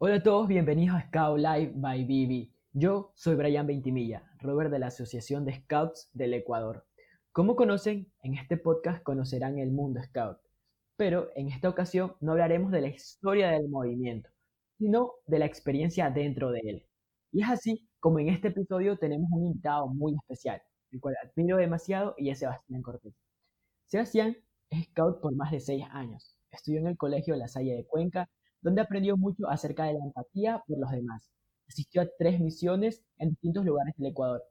[0.00, 2.54] Hola a todos, bienvenidos a Scout Live by Bibi.
[2.72, 6.86] Yo soy Brian Ventimilla, Robert de la Asociación de Scouts del Ecuador.
[7.32, 10.38] Como conocen, en este podcast conocerán el mundo Scout,
[10.96, 14.30] pero en esta ocasión no hablaremos de la historia del movimiento,
[14.78, 16.86] sino de la experiencia dentro de él.
[17.32, 20.62] Y es así como en este episodio tenemos un invitado muy especial,
[20.92, 23.14] el cual admiro demasiado y es Sebastián Cortés.
[23.86, 24.36] Sebastián
[24.70, 26.36] es scout por más de seis años.
[26.52, 28.30] Estudió en el Colegio La Salle de Cuenca,
[28.60, 31.30] donde aprendió mucho acerca de la empatía por los demás.
[31.68, 34.42] Asistió a tres misiones en distintos lugares del Ecuador,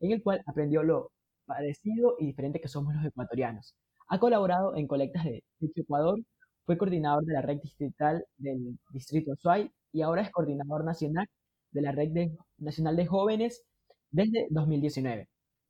[0.00, 1.10] en el cual aprendió lo
[1.46, 3.74] parecido y diferente que somos los ecuatorianos.
[4.08, 5.42] Ha colaborado en colectas de
[5.74, 6.18] Ecuador,
[6.64, 11.26] fue coordinador de la red distrital del Distrito Suay y ahora es coordinador nacional
[11.72, 12.12] de la Red
[12.58, 13.64] Nacional de Jóvenes
[14.10, 15.28] desde 2019.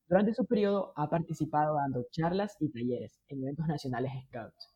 [0.08, 4.74] Durante su periodo ha participado dando charlas y talleres en eventos nacionales Scouts,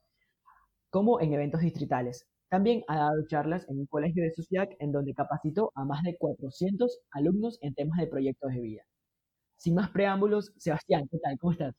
[0.89, 2.27] como en eventos distritales.
[2.49, 6.17] También ha dado charlas en un colegio de Suciac en donde capacitó a más de
[6.17, 8.83] 400 alumnos en temas de proyectos de vida.
[9.57, 11.39] Sin más preámbulos, Sebastián, ¿qué tal?
[11.39, 11.75] ¿Cómo estás?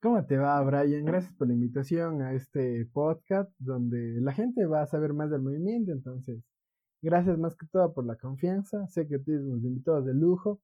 [0.00, 1.04] ¿Cómo te va, Brian?
[1.04, 5.42] Gracias por la invitación a este podcast donde la gente va a saber más del
[5.42, 5.92] movimiento.
[5.92, 6.42] Entonces,
[7.00, 8.86] gracias más que todo por la confianza.
[8.88, 10.60] Sé que tienes unos invitados de lujo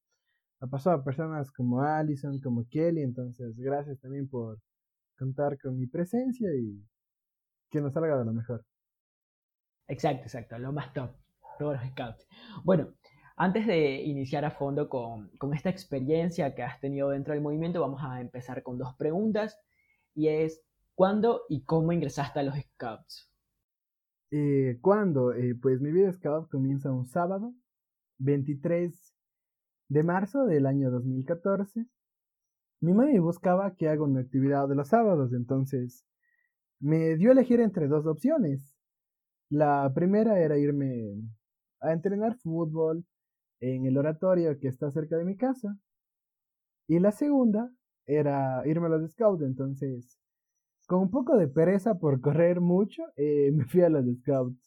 [0.60, 4.58] ha pasado a personas como Allison, como Kelly, entonces gracias también por
[5.16, 6.82] contar con mi presencia y
[7.70, 8.64] que nos salga de lo mejor.
[9.86, 11.10] Exacto, exacto, lo más top,
[11.58, 12.28] todos los scouts.
[12.64, 12.92] Bueno,
[13.36, 17.80] antes de iniciar a fondo con, con, esta experiencia que has tenido dentro del movimiento,
[17.80, 19.58] vamos a empezar con dos preguntas
[20.14, 20.62] y es,
[20.94, 23.30] ¿cuándo y cómo ingresaste a los scouts?
[24.30, 25.32] Eh, ¿Cuándo?
[25.32, 27.54] Eh, pues mi vida scout comienza un sábado,
[28.18, 29.14] 23
[29.88, 31.86] de marzo del año 2014,
[32.80, 36.04] mi mami buscaba que haga una actividad de los sábados, entonces
[36.80, 38.72] me dio a elegir entre dos opciones.
[39.50, 41.22] La primera era irme
[41.80, 43.04] a entrenar fútbol
[43.60, 45.76] en el oratorio que está cerca de mi casa.
[46.86, 47.70] Y la segunda
[48.06, 50.18] era irme a los scouts, entonces
[50.88, 54.58] con un poco de pereza por correr mucho, eh, me fui a los scouts.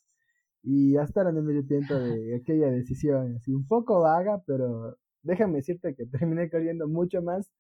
[0.64, 5.56] Y hasta ahora no me tiempo de aquella decisión, así un poco vaga, pero déjame
[5.56, 7.52] decirte que terminé corriendo mucho más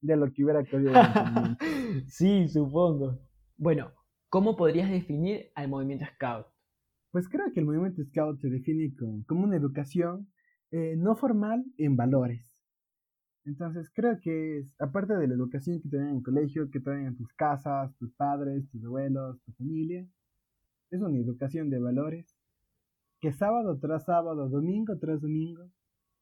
[0.00, 0.92] de lo que hubiera corrido.
[2.08, 3.20] sí, supongo.
[3.56, 3.92] Bueno,
[4.28, 6.46] ¿cómo podrías definir al movimiento Scout?
[7.10, 8.94] Pues creo que el movimiento Scout se define
[9.26, 10.30] como, una educación
[10.70, 12.44] eh, no formal en valores.
[13.44, 16.80] Entonces creo que es, aparte de la educación que te dan en el colegio, que
[16.80, 20.06] te dan en tus casas, tus padres, tus abuelos, tu familia,
[20.90, 22.36] es una educación de valores
[23.20, 25.70] que sábado tras sábado, domingo tras domingo,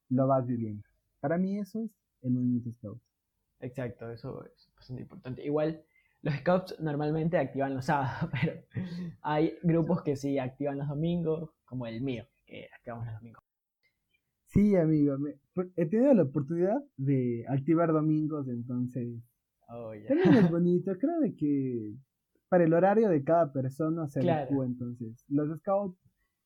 [0.09, 0.85] lo vas viviendo.
[1.21, 1.91] Para mí eso es
[2.23, 3.03] el movimiento Scout.
[3.59, 5.45] Exacto, eso es bastante importante.
[5.45, 5.85] Igual
[6.27, 8.61] los Scouts normalmente activan los sábados, pero
[9.23, 13.45] hay grupos que sí activan los domingos, como el mío, que activamos los domingos.
[14.49, 15.17] Sí, amigo,
[15.77, 19.23] he tenido la oportunidad de activar domingos, entonces
[19.69, 20.99] oh, también es bonito.
[20.99, 21.95] Creo que
[22.49, 24.65] para el horario de cada persona se claro.
[24.65, 25.99] entonces los Scouts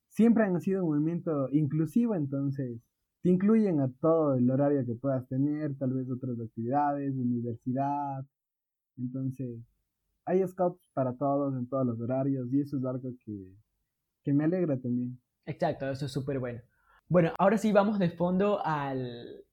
[0.08, 2.80] siempre han sido un movimiento inclusivo, entonces
[3.22, 8.26] te incluyen a todo el horario que puedas tener, tal vez otras actividades, universidad.
[8.96, 9.60] Entonces,
[10.30, 13.52] hay scouts para todos en todos los horarios y eso es algo que,
[14.22, 15.20] que me alegra también.
[15.46, 16.60] Exacto, eso es súper bueno.
[17.08, 19.44] Bueno, ahora sí vamos de fondo al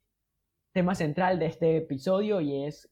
[0.72, 2.90] tema central de este episodio y es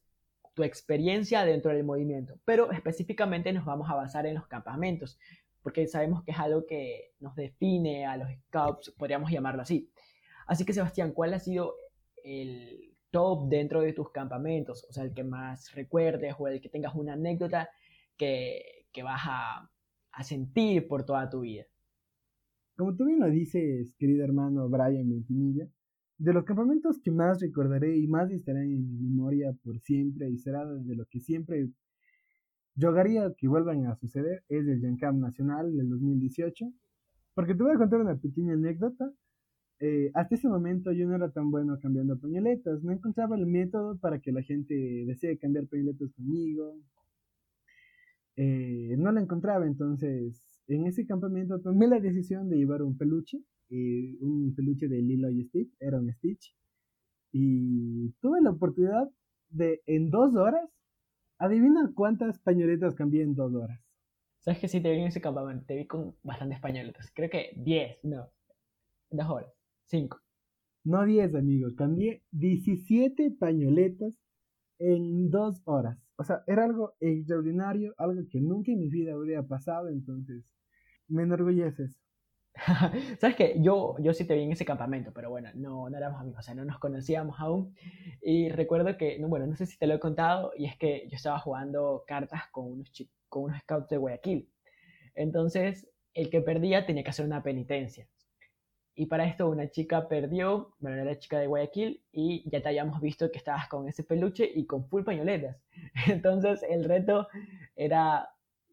[0.54, 2.34] tu experiencia dentro del movimiento.
[2.44, 5.18] Pero específicamente nos vamos a basar en los campamentos,
[5.62, 9.88] porque sabemos que es algo que nos define a los scouts, podríamos llamarlo así.
[10.48, 11.76] Así que Sebastián, ¿cuál ha sido
[12.24, 12.95] el
[13.48, 14.86] dentro de tus campamentos?
[14.88, 17.68] O sea, el que más recuerdes o el que tengas una anécdota
[18.16, 18.62] que,
[19.02, 19.70] vas a,
[20.22, 21.64] sentir por toda tu vida.
[22.76, 25.68] Como tú bien lo dices, querido hermano Brian Ventimilla,
[26.18, 30.38] de los campamentos que más recordaré y más estarán en mi memoria por siempre y
[30.38, 31.68] será de lo que siempre
[32.78, 32.92] yo
[33.38, 36.66] que vuelvan a suceder es el Gen Camp Nacional del 2018.
[37.34, 39.10] Porque te voy a contar una pequeña anécdota
[39.78, 43.98] eh, hasta ese momento yo no era tan bueno cambiando pañoletas, no encontraba el método
[43.98, 44.74] para que la gente
[45.06, 46.78] desee cambiar pañoletas conmigo.
[48.36, 53.38] Eh, no la encontraba, entonces en ese campamento tomé la decisión de llevar un peluche,
[53.70, 56.54] eh, un peluche de Lilo y Stitch, era un Stitch,
[57.32, 59.10] y tuve la oportunidad
[59.50, 60.68] de en dos horas,
[61.38, 63.80] adivina cuántas pañoletas cambié en dos horas.
[64.40, 65.64] ¿Sabes que sí te vi en ese campamento?
[65.66, 68.30] Te vi con bastantes pañoletas, creo que 10, no,
[69.10, 69.55] dos horas.
[69.86, 70.20] 5.
[70.84, 71.68] No 10, amigo.
[71.76, 74.18] Cambié 17 pañoletas
[74.78, 75.98] en dos horas.
[76.16, 80.44] O sea, era algo extraordinario, algo que nunca en mi vida habría pasado, entonces
[81.08, 82.00] me enorgullece eso.
[83.20, 86.20] Sabes que yo, yo sí te vi en ese campamento, pero bueno, no, no éramos
[86.20, 87.74] amigos, o sea, no nos conocíamos aún.
[88.22, 91.06] Y recuerdo que, no, bueno, no sé si te lo he contado, y es que
[91.08, 92.90] yo estaba jugando cartas con unos,
[93.28, 94.48] con unos scouts de Guayaquil.
[95.14, 98.08] Entonces, el que perdía tenía que hacer una penitencia.
[98.98, 102.68] Y para esto una chica perdió, bueno, era la chica de Guayaquil, y ya te
[102.70, 105.58] habíamos visto que estabas con ese peluche y con full pañoletas.
[106.08, 107.28] Entonces el reto
[107.76, 108.30] era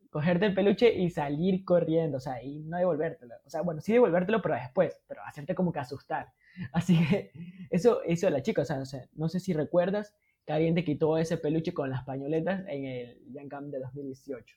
[0.10, 3.36] cogerte el peluche y salir corriendo, o sea, y no devolvértelo.
[3.46, 6.32] O sea, bueno, sí devolvértelo, pero después, pero hacerte como que asustar.
[6.72, 7.32] Así que
[7.70, 8.82] eso hizo la chica, o sea,
[9.16, 10.16] no sé, si recuerdas
[10.46, 14.56] que alguien te quitó ese peluche con las pañoletas en el Young de 2018.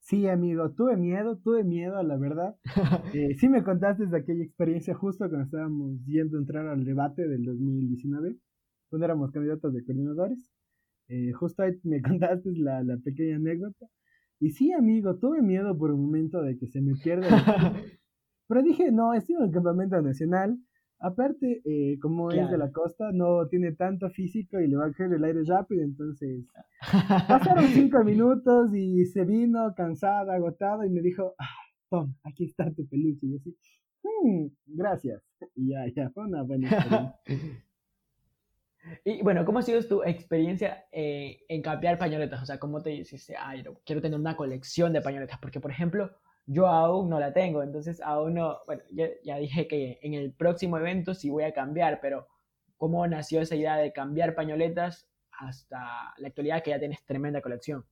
[0.00, 2.56] Sí, amigo, tuve miedo, tuve miedo, la verdad.
[3.14, 7.26] Eh, sí me contaste de aquella experiencia justo cuando estábamos yendo a entrar al debate
[7.28, 8.36] del 2019,
[8.88, 10.38] cuando éramos candidatos de coordinadores.
[11.08, 13.86] Eh, justo ahí me contaste la, la, pequeña anécdota.
[14.40, 17.28] Y sí, amigo, tuve miedo por un momento de que se me pierda.
[18.48, 20.58] Pero dije, no, estoy en el campamento nacional,
[21.02, 24.92] Aparte, eh, como es de la costa, no tiene tanto físico y le va a
[24.92, 26.44] caer el aire rápido, entonces
[27.26, 31.48] pasaron cinco minutos y se vino cansada, agotada y me dijo, ah,
[31.88, 33.26] Tom, aquí está tu peluche.
[33.26, 33.56] Y yo así,
[34.02, 35.22] mmm, gracias.
[35.56, 37.20] Y ya, ya, fue una buena experiencia.
[39.04, 42.42] y bueno, ¿cómo ha sido tu experiencia eh, en cambiar pañoletas?
[42.42, 45.38] O sea, ¿cómo te dices, ay, quiero tener una colección de pañoletas?
[45.38, 46.10] Porque, por ejemplo,
[46.46, 50.78] yo aún no la tengo, entonces aún no, bueno, ya, dije que en el próximo
[50.78, 52.26] evento sí voy a cambiar, pero
[52.76, 55.78] ¿cómo nació esa idea de cambiar pañoletas hasta
[56.18, 57.84] la actualidad que ya tienes tremenda colección?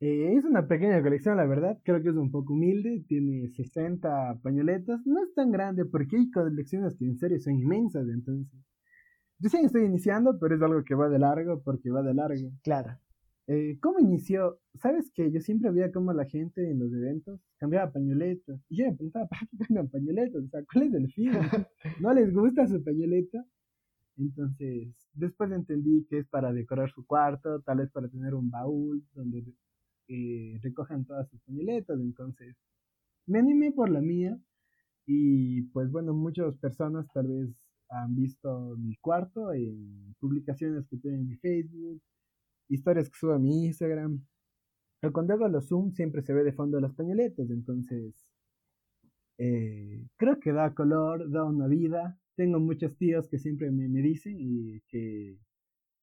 [0.00, 4.40] Eh, es una pequeña colección, la verdad, creo que es un poco humilde, tiene 60
[4.42, 8.58] pañoletas, no es tan grande porque hay colecciones que en serio son inmensas, entonces.
[9.38, 12.50] Yo sí estoy iniciando, pero es algo que va de largo porque va de largo.
[12.62, 12.98] Claro.
[13.48, 14.60] Eh, ¿Cómo inició?
[14.74, 18.60] ¿Sabes que yo siempre veía cómo la gente en los eventos cambiaba pañoletas?
[18.68, 20.44] Y yo me preguntaba, ¿para qué cambian pañoletas?
[20.44, 21.32] O sea, ¿cuál es el fin?
[22.00, 23.44] ¿No les gusta su pañoleta?
[24.16, 29.04] Entonces, después entendí que es para decorar su cuarto, tal vez para tener un baúl
[29.14, 29.44] donde
[30.08, 31.98] eh, recojan todas sus pañoletas.
[32.00, 32.56] Entonces,
[33.26, 34.38] me animé por la mía.
[35.06, 37.50] Y pues bueno, muchas personas tal vez
[37.88, 42.00] han visto mi cuarto en publicaciones que tengo en mi Facebook
[42.68, 44.24] historias que subo a mi Instagram.
[45.00, 48.14] Pero cuando hago los zoom siempre se ve de fondo los pañoletos, entonces
[49.38, 52.18] eh, creo que da color, da una vida.
[52.36, 55.38] Tengo muchos tíos que siempre me, me dicen y que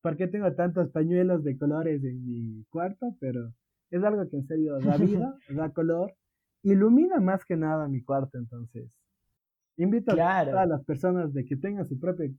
[0.01, 3.15] ¿por qué tengo tantos pañuelos de colores en mi cuarto?
[3.19, 3.53] Pero
[3.89, 6.13] es algo que en serio da vida, da color,
[6.63, 8.89] ilumina más que nada mi cuarto, entonces
[9.77, 12.29] invito a todas las personas de que tengan su propia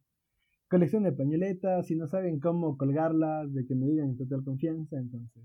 [0.70, 4.96] colección de pañoletas, y no saben cómo colgarlas, de que me digan en total confianza,
[4.96, 5.42] entonces.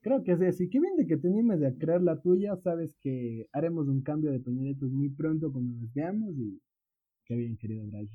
[0.00, 0.68] Creo que es así.
[0.68, 2.56] Qué bien de que te animes a crear la tuya.
[2.56, 6.60] Sabes que haremos un cambio de pañoletas muy pronto cuando nos veamos y
[7.24, 8.08] qué bien, querido Brian.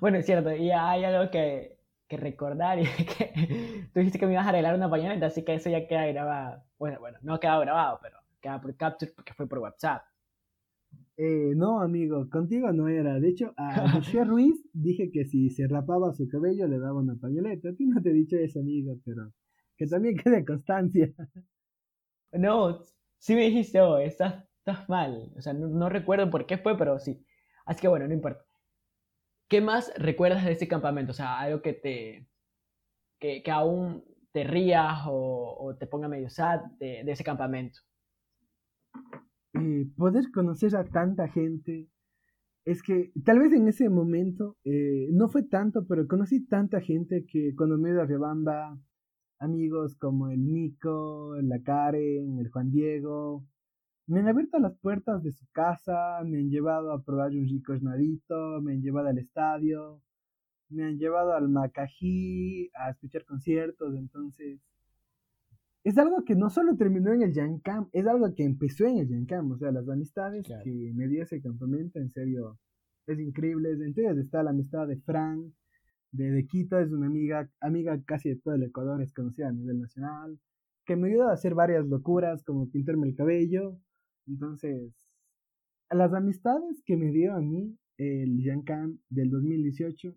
[0.00, 0.52] Bueno, es cierto.
[0.52, 1.78] Y hay algo que,
[2.10, 2.84] recordar y
[3.18, 6.06] que tú dijiste que me ibas a arreglar una pañoleta, así que eso ya queda
[6.06, 6.64] grabado.
[6.78, 10.02] Bueno, bueno, no ha quedado grabado, pero queda por capture porque fue por WhatsApp.
[11.20, 13.18] Eh, no, amigo, contigo no era.
[13.18, 13.66] De hecho, a
[13.96, 17.70] Michelle Ruiz dije que si se rapaba su cabello le daba una pañoleta.
[17.70, 19.32] A ti no te he dicho eso, amigo, pero
[19.76, 21.12] que también quede constancia.
[22.32, 22.82] No,
[23.18, 25.32] sí me dijiste, oh, estás, estás mal.
[25.36, 27.24] O sea, no, recuerdo por qué fue, pero sí.
[27.66, 28.44] Así que bueno, no importa.
[29.48, 31.12] ¿Qué más recuerdas de ese campamento?
[31.12, 32.28] O sea, algo que te.
[33.18, 37.80] que, que aún te rías o, o, te ponga medio sad de, de ese campamento.
[39.54, 41.88] Eh, poder conocer a tanta gente.
[42.64, 47.24] Es que tal vez en ese momento eh, no fue tanto, pero conocí tanta gente
[47.26, 48.78] que cuando me iba a Riobamba,
[49.38, 53.46] amigos como el Nico, la Karen, el Juan Diego,
[54.06, 57.74] me han abierto las puertas de su casa, me han llevado a probar un rico
[57.74, 60.02] esnadito, me han llevado al estadio,
[60.70, 64.60] me han llevado al Macají a escuchar conciertos, entonces
[65.84, 69.08] es algo que no solo terminó en el Yankam, es algo que empezó en el
[69.08, 69.52] Yankam.
[69.52, 72.58] O sea, las amistades que me dio ese campamento, en serio,
[73.06, 73.70] es increíble.
[73.72, 75.54] Entre ellas está la amistad de Fran,
[76.12, 79.52] de, de Quito, es una amiga, amiga casi de todo el Ecuador, es conocida a
[79.52, 80.38] nivel nacional,
[80.84, 83.78] que me ayudó a hacer varias locuras, como pintarme el cabello.
[84.26, 84.92] Entonces,
[85.90, 90.14] las amistades que me dio a mí el Yankam del 2018,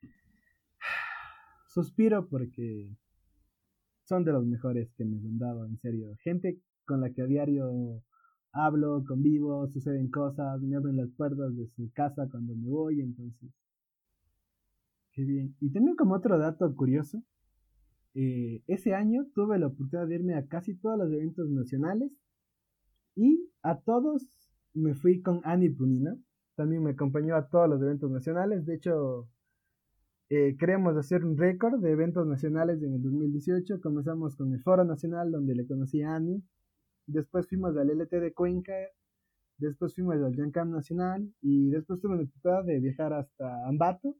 [1.68, 2.90] suspiro porque
[4.04, 6.14] son de los mejores que me han dado, en serio.
[6.22, 8.02] Gente con la que a diario
[8.52, 13.50] hablo, convivo, suceden cosas, me abren las puertas de su casa cuando me voy, entonces.
[15.12, 15.54] Qué bien.
[15.60, 17.22] Y también como otro dato curioso,
[18.14, 22.12] eh, ese año tuve la oportunidad de irme a casi todos los eventos nacionales
[23.14, 24.22] y a todos
[24.74, 26.16] me fui con Annie Punina.
[26.56, 28.66] También me acompañó a todos los eventos nacionales.
[28.66, 29.28] De hecho,
[30.34, 33.82] eh, queremos hacer un récord de eventos nacionales en el 2018.
[33.82, 36.42] Comenzamos con el Foro Nacional, donde le conocí a Annie.
[37.06, 38.72] Después fuimos al LT de Cuenca.
[39.58, 41.30] Después fuimos al Yancam Nacional.
[41.42, 44.16] Y después tuve la oportunidad de viajar hasta Ambato,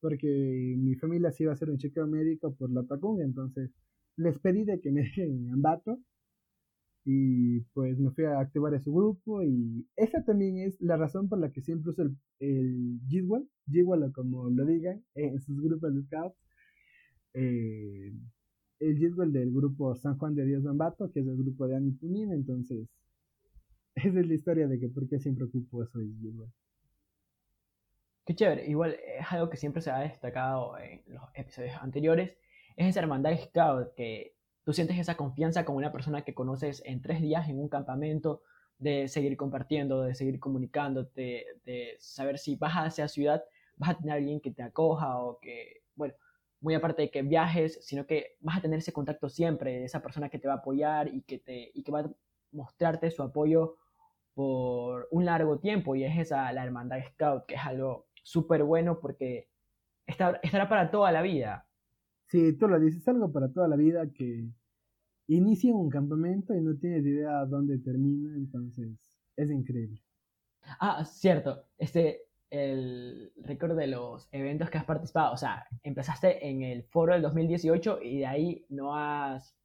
[0.00, 3.22] porque mi familia se iba a hacer un chequeo médico por la Tacunga.
[3.22, 3.70] Entonces,
[4.16, 5.98] les pedí de que me dejen en Ambato
[7.04, 11.38] y pues me fui a activar ese grupo y esa también es la razón por
[11.38, 13.48] la que siempre uso el, el Gizwell,
[14.12, 16.36] como lo digan en sus grupos de scouts,
[17.34, 18.12] eh,
[18.80, 21.92] el Gizwell del grupo San Juan de Dios Bambato, que es el grupo de Ani
[21.92, 22.88] Punin, entonces
[23.94, 26.50] esa es la historia de que por qué siempre ocupo eso Gizwell.
[28.26, 32.36] Qué chévere, igual es algo que siempre se ha destacado en los episodios anteriores,
[32.76, 37.02] es esa hermandad scout que tú sientes esa confianza con una persona que conoces en
[37.02, 38.42] tres días en un campamento,
[38.80, 43.44] de seguir compartiendo, de seguir comunicándote, de saber si vas a esa ciudad,
[43.76, 46.14] vas a tener alguien que te acoja o que, bueno,
[46.60, 50.28] muy aparte de que viajes, sino que vas a tener ese contacto siempre, esa persona
[50.30, 52.10] que te va a apoyar y que, te, y que va a
[52.52, 53.76] mostrarte su apoyo
[54.34, 55.94] por un largo tiempo.
[55.94, 59.48] Y es esa la hermandad scout que es algo súper bueno porque
[60.06, 61.66] estará para toda la vida
[62.30, 64.48] Sí, tú lo dices, algo para toda la vida que
[65.26, 69.00] inicia un campamento y no tienes idea dónde termina, entonces
[69.36, 70.00] es increíble.
[70.78, 72.20] Ah, cierto, este,
[72.50, 77.22] el récord de los eventos que has participado, o sea, empezaste en el foro del
[77.22, 79.56] 2018 y de ahí no has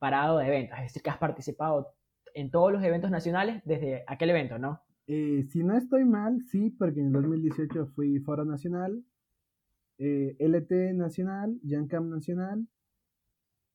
[0.00, 1.94] parado de eventos, es decir, que has participado
[2.34, 4.82] en todos los eventos nacionales desde aquel evento, ¿no?
[5.06, 9.04] Eh, si no estoy mal, sí, porque en el 2018 fui foro nacional,
[9.98, 12.66] eh, LT Nacional, Yancam Nacional.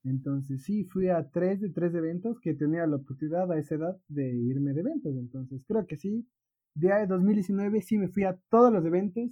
[0.04, 3.98] Entonces sí, fui a tres de tres eventos que tenía la oportunidad a esa edad
[4.08, 5.16] de irme de eventos.
[5.16, 6.28] Entonces creo que sí.
[6.76, 9.30] De 2019 sí me fui a todos los eventos.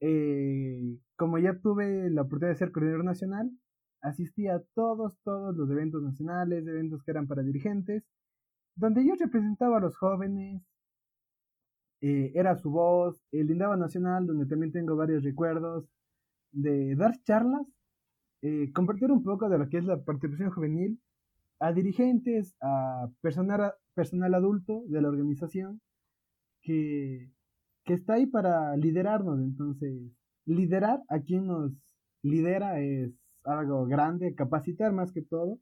[0.00, 3.50] Eh, como ya tuve la oportunidad de ser coordinador nacional,
[4.00, 8.04] asistí a todos, todos los eventos nacionales, eventos que eran para dirigentes,
[8.76, 10.62] donde yo representaba a los jóvenes,
[12.00, 15.88] eh, era su voz, el Indaba Nacional, donde también tengo varios recuerdos,
[16.52, 17.66] de dar charlas,
[18.42, 21.00] eh, compartir un poco de lo que es la participación juvenil
[21.60, 25.80] a dirigentes, a personal, personal adulto de la organización
[26.62, 27.32] que,
[27.84, 29.40] que está ahí para liderarnos.
[29.40, 29.92] Entonces,
[30.46, 31.72] liderar a quien nos
[32.22, 33.12] lidera es
[33.44, 35.58] algo grande, capacitar más que todo.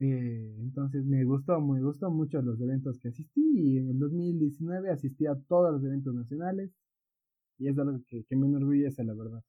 [0.00, 4.90] Eh, entonces me gustó, me gustó mucho los eventos que asistí y en el 2019
[4.90, 6.70] asistí a todos los eventos nacionales
[7.58, 9.42] y es algo que, que me enorgullece, la verdad.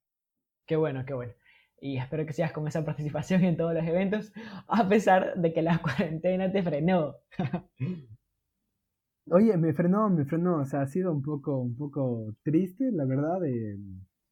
[0.66, 1.32] Qué bueno, qué bueno.
[1.80, 4.32] Y espero que sigas con esa participación en todos los eventos,
[4.68, 7.16] a pesar de que la cuarentena te frenó.
[9.30, 10.58] Oye, me frenó, me frenó.
[10.58, 13.38] O sea, ha sido un poco, un poco triste, la verdad.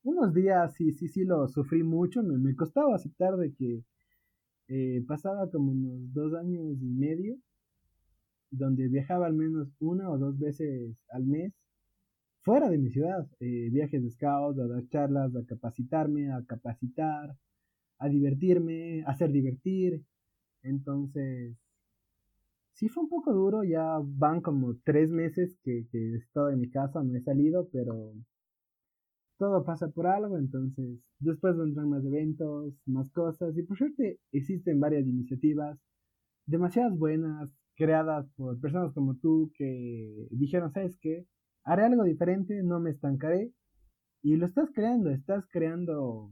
[0.03, 2.23] unos días sí, sí, sí lo sufrí mucho.
[2.23, 3.83] Me, me costaba aceptar de que
[4.71, 7.37] eh, pasaba como unos dos años y medio,
[8.53, 11.53] donde viajaba al menos una o dos veces al mes
[12.43, 17.37] fuera de mi ciudad, eh, viajes de scouts, a dar charlas, a capacitarme, a capacitar,
[17.99, 20.03] a divertirme, a hacer divertir.
[20.63, 21.57] Entonces,
[22.75, 26.61] sí fue un poco duro, ya van como tres meses que, que he estado en
[26.61, 28.15] mi casa, no he salido, pero
[29.41, 34.79] todo pasa por algo, entonces después vendrán más eventos, más cosas, y por suerte existen
[34.79, 35.77] varias iniciativas
[36.47, 41.27] demasiadas buenas, creadas por personas como tú que dijeron, ¿sabes qué?
[41.65, 43.53] haré algo diferente, no me estancaré.
[44.23, 46.31] Y lo estás creando, estás creando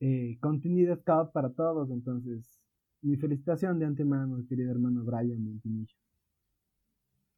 [0.00, 1.90] eh, contenido scout para todos.
[1.90, 2.60] Entonces,
[3.02, 5.94] mi felicitación de antemano, querido hermano Brian Montimillo.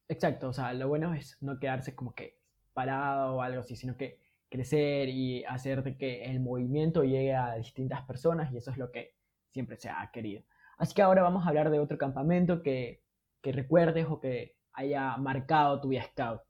[0.07, 2.39] Exacto, o sea, lo bueno es no quedarse como que
[2.73, 4.17] parado o algo así, sino que
[4.49, 8.91] crecer y hacer de que el movimiento llegue a distintas personas y eso es lo
[8.91, 9.15] que
[9.51, 10.43] siempre se ha querido.
[10.77, 13.03] Así que ahora vamos a hablar de otro campamento que,
[13.41, 16.41] que recuerdes o que haya marcado tu vida scout.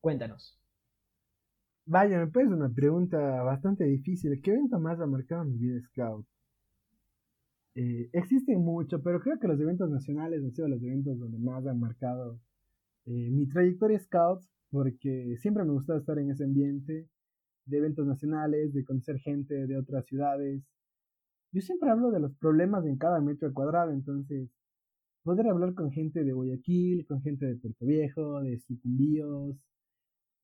[0.00, 0.62] Cuéntanos.
[1.84, 4.40] Vaya, me parece una pregunta bastante difícil.
[4.40, 6.24] ¿Qué evento más ha marcado mi vida Scout?
[7.74, 11.66] Eh, existen mucho, pero creo que los eventos nacionales han sido los eventos donde más
[11.66, 12.38] han marcado
[13.06, 17.06] eh, mi trayectoria Scout, porque siempre me gustaba estar en ese ambiente
[17.66, 20.62] de eventos nacionales, de conocer gente de otras ciudades.
[21.52, 24.48] Yo siempre hablo de los problemas en cada metro cuadrado, entonces
[25.22, 29.56] poder hablar con gente de Guayaquil, con gente de Puerto Viejo, de Sucumbíos,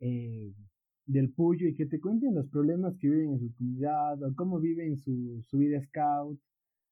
[0.01, 0.53] eh,
[1.07, 4.61] del Puyo y que te cuenten los problemas que viven en su comunidad o cómo
[4.61, 6.39] viven su, su vida scout,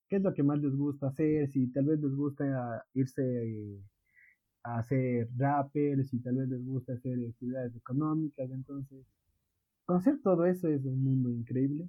[0.09, 3.83] qué es lo que más les gusta hacer, si tal vez les gusta irse
[4.67, 9.07] a ser rappers y tal vez les gusta hacer actividades económicas, entonces
[9.85, 11.89] conocer todo eso es un mundo increíble.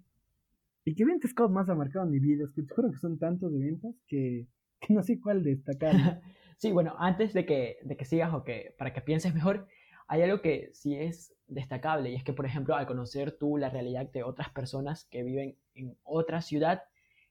[0.86, 3.18] Y que eventos Scout más ha marcado mi vida, es que te juro que son
[3.18, 4.46] tantos eventos que,
[4.80, 6.22] que no sé cuál destacar.
[6.58, 9.68] sí, bueno, antes de que, de que sigas o que para que pienses mejor,
[10.08, 13.70] hay algo que sí es destacable y es que, por ejemplo, al conocer tú la
[13.70, 16.84] realidad de otras personas que viven en otra ciudad,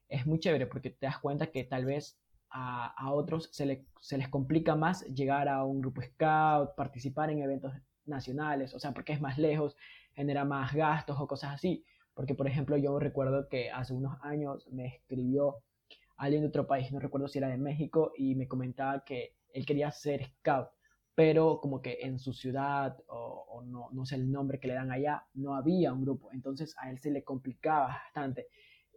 [0.09, 4.29] es muy chévere porque te das cuenta que tal vez a, otros se, se, les
[4.29, 7.73] complica más llegar a un grupo scout, participar en eventos
[8.05, 9.75] nacionales, o sea, porque es más lejos,
[10.13, 11.83] genera más gastos o cosas así.
[12.13, 15.57] Porque, por ejemplo, yo recuerdo que hace unos años me escribió
[16.17, 19.65] alguien de otro país, no recuerdo si era de México, y me comentaba que él
[19.65, 20.69] quería ser scout,
[21.13, 24.73] pero como que en su ciudad, o, o no, no sé el nombre que le
[24.73, 26.31] dan allá, no había un grupo.
[26.31, 28.47] Entonces a él se le complicaba bastante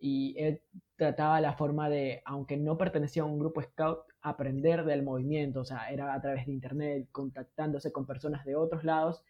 [0.00, 0.62] y él
[0.97, 5.64] trataba la forma de, aunque no pertenecía a un grupo scout, aprender del movimiento, o
[5.64, 9.25] sea, era a través de internet, contactándose con personas de otros lados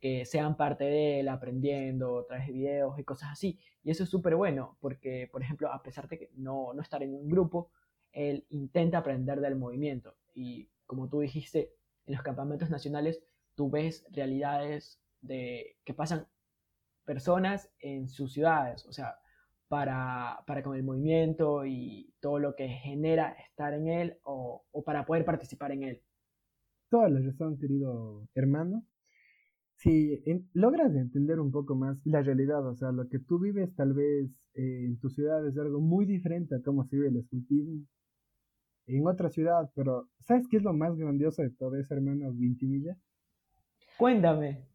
[0.00, 3.58] que sean parte de él, aprendiendo a través de videos y cosas así.
[3.82, 7.02] Y eso es súper bueno, porque, por ejemplo, a pesar de que no, no estar
[7.02, 7.70] en un grupo,
[8.12, 10.14] él intenta aprender del movimiento.
[10.34, 11.72] Y como tú dijiste,
[12.06, 13.22] en los campamentos nacionales
[13.54, 16.26] tú ves realidades de que pasan
[17.04, 19.18] personas en sus ciudades, o sea,
[19.68, 24.84] para, para con el movimiento y todo lo que genera estar en él o, o
[24.84, 26.02] para poder participar en él.
[26.90, 28.84] Toda la razón, querido hermano.
[29.76, 33.92] Si logras entender un poco más la realidad, o sea, lo que tú vives tal
[33.92, 37.84] vez eh, en tu ciudad es algo muy diferente a cómo se vive el escultismo
[38.86, 42.96] en otra ciudad, pero ¿sabes qué es lo más grandioso de todo eso, hermano Vintimilla?
[43.96, 44.68] Cuéntame.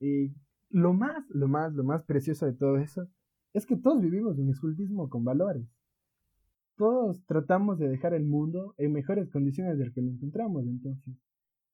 [0.00, 0.32] Y
[0.70, 3.08] lo más, lo más, lo más precioso de todo eso
[3.52, 5.66] es que todos vivimos un escultismo con valores.
[6.76, 11.14] Todos tratamos de dejar el mundo en mejores condiciones del que lo encontramos, entonces.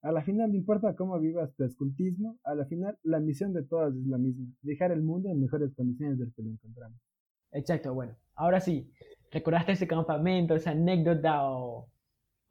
[0.03, 3.63] A la final no importa cómo vivas tu escultismo, a la final la misión de
[3.63, 6.99] todas es la misma, dejar el mundo en mejores condiciones del que lo encontramos.
[7.53, 8.91] Exacto, bueno, ahora sí,
[9.31, 11.89] ¿recordaste ese campamento, esa anécdota o,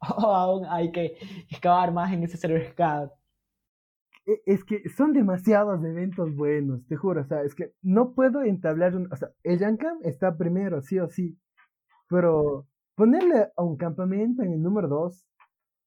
[0.00, 1.16] aún hay que
[1.48, 3.12] excavar más en ese certificado?
[4.26, 8.42] E, es que son demasiados eventos buenos, te juro, o sea, es que no puedo
[8.42, 11.38] entablar un, o sea, el Yankam está primero, sí o sí,
[12.08, 15.26] pero ponerle a un campamento en el número 2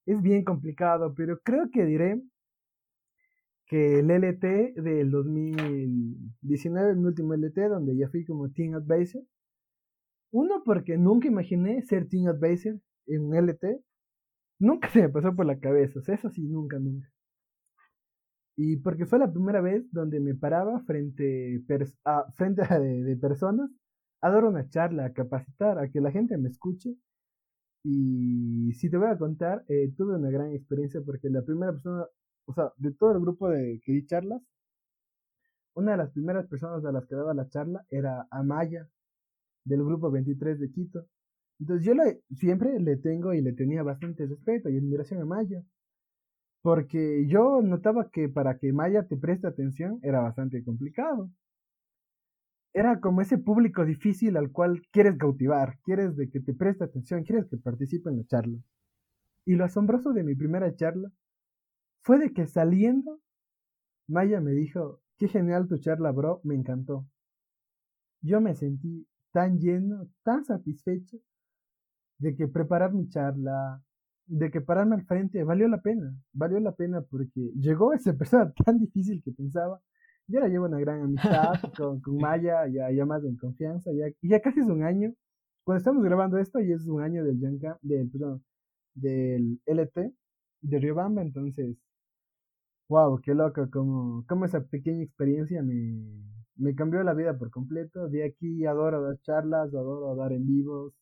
[0.08, 2.21] es bien complicado, pero creo que diré
[3.67, 9.23] que el LT del 2019, mi último LT, donde ya fui como Team Advisor,
[10.32, 13.82] uno porque nunca imaginé ser Team Advisor en un LT,
[14.60, 17.10] nunca se me pasó por la cabeza, o sea, eso sí, nunca, nunca.
[18.57, 21.63] Y porque fue la primera vez donde me paraba frente,
[22.05, 23.69] a, frente a de, personas
[24.21, 26.97] a dar una charla, a capacitar, a que la gente me escuche.
[27.83, 32.05] Y si te voy a contar, eh, tuve una gran experiencia porque la primera persona,
[32.45, 34.41] o sea, de todo el grupo de que di charlas,
[35.75, 38.89] una de las primeras personas a las que daba la charla era Amaya,
[39.63, 41.05] del grupo 23 de Quito.
[41.59, 41.93] Entonces yo
[42.35, 45.63] siempre le tengo y le tenía bastante respeto y admiración a Amaya.
[46.67, 51.32] Porque yo notaba que para que Maya te preste atención era bastante complicado.
[52.73, 57.23] Era como ese público difícil al cual quieres cautivar, quieres de que te preste atención,
[57.23, 58.58] quieres que participe en la charla.
[59.45, 61.10] Y lo asombroso de mi primera charla
[62.01, 63.21] fue de que saliendo,
[64.10, 67.08] Maya me dijo, qué genial tu charla, bro, me encantó.
[68.19, 71.17] Yo me sentí tan lleno, tan satisfecho
[72.17, 73.82] de que preparar mi charla,
[74.27, 78.53] de que pararme al frente valió la pena, valió la pena porque llegó esa persona
[78.65, 79.81] tan difícil que pensaba.
[80.27, 84.07] Yo la llevo una gran amistad con, con Maya, ya, ya más en confianza, ya,
[84.21, 85.13] ya casi es un año.
[85.63, 88.43] Cuando estamos grabando esto, ya es un año del Yanka, del, perdón,
[88.93, 90.13] del LT
[90.61, 91.77] de Riobamba, entonces,
[92.89, 96.01] wow, qué loco, como, como esa pequeña experiencia me,
[96.55, 98.07] me cambió la vida por completo.
[98.09, 100.93] De aquí adoro dar charlas, adoro dar en vivos,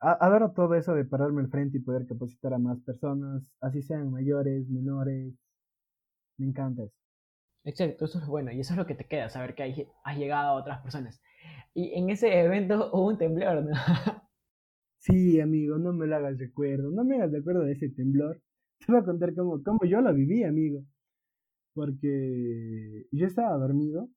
[0.00, 4.10] adoro todo eso de pararme al frente y poder capacitar a más personas, así sean
[4.10, 5.34] mayores, menores.
[6.38, 6.94] Me encanta eso.
[7.64, 10.50] Exacto, eso es bueno y eso es lo que te queda, saber que has llegado
[10.50, 11.20] a otras personas.
[11.74, 13.76] Y en ese evento hubo un temblor, ¿no?
[14.98, 18.40] Sí, amigo, no me lo hagas recuerdo, no me hagas recuerdo de ese temblor.
[18.78, 20.84] Te voy a contar cómo, cómo yo lo viví, amigo.
[21.74, 24.08] Porque yo estaba dormido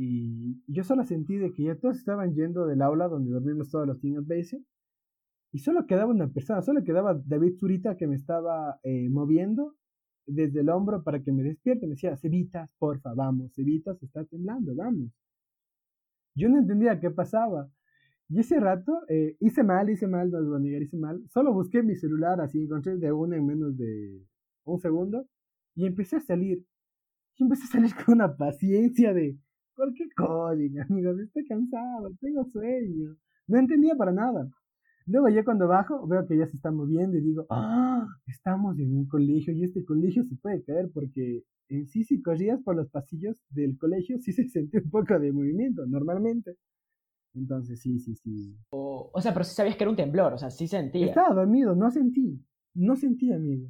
[0.00, 3.84] y yo solo sentí de que ya todos estaban yendo del aula donde dormimos todos
[3.84, 4.62] los Base.
[5.50, 9.74] Y solo quedaba una persona, solo quedaba David Zurita que me estaba eh, moviendo
[10.24, 11.86] desde el hombro para que me despierte.
[11.86, 15.10] Me decía, Cevitas, porfa, vamos, Cevitas está temblando, vamos.
[16.36, 17.68] Yo no entendía qué pasaba.
[18.28, 21.24] Y ese rato eh, hice mal, hice mal, no lo negar, hice mal.
[21.30, 24.22] Solo busqué mi celular, así encontré de una en menos de
[24.64, 25.26] un segundo.
[25.74, 26.64] Y empecé a salir.
[27.36, 29.38] Y empecé a salir con una paciencia de,
[29.78, 31.20] ¿por qué código, amigos?
[31.20, 33.16] Estoy cansado, tengo sueño.
[33.46, 34.50] No entendía para nada.
[35.06, 38.94] Luego ya cuando bajo, veo que ya se está moviendo y digo, ah, estamos en
[38.94, 42.90] un colegio y este colegio se puede caer porque en sí si corrías por los
[42.90, 46.56] pasillos del colegio sí se sentía un poco de movimiento, normalmente.
[47.34, 48.54] Entonces sí, sí, sí.
[48.70, 51.06] O, o sea, pero sí sabías que era un temblor, o sea, sí sentía.
[51.06, 52.44] Estaba dormido, no sentí.
[52.74, 53.68] No sentí, amigo.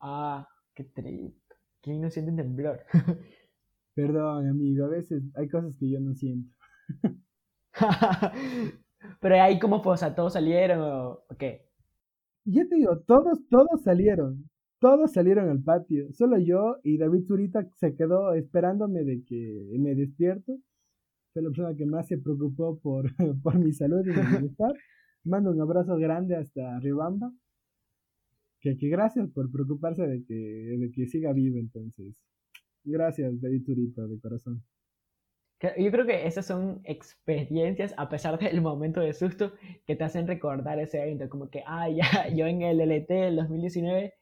[0.00, 1.54] Ah, qué triste.
[1.80, 2.80] ¿Quién no siente un temblor?
[3.96, 6.52] Perdón, amigo, a veces hay cosas que yo no siento.
[9.20, 11.62] Pero ahí cómo fue, o sea, todos salieron o qué?
[12.44, 14.48] Ya te digo, todos, todos salieron.
[14.80, 16.12] Todos salieron al patio.
[16.12, 20.58] Solo yo y David Zurita se quedó esperándome de que me despierto.
[21.32, 23.06] Fue la persona que más se preocupó por,
[23.42, 24.74] por mi salud y mi bienestar.
[25.24, 27.32] Mando un abrazo grande hasta Riobamba.
[28.60, 32.14] Que, que gracias por preocuparse de que, de que siga vivo entonces.
[32.86, 34.62] Gracias, David Zurita, de corazón.
[35.60, 39.52] Yo creo que esas son experiencias, a pesar del momento de susto,
[39.86, 41.28] que te hacen recordar ese evento.
[41.28, 44.14] Como que, ah, ya, yo en el LT del 2019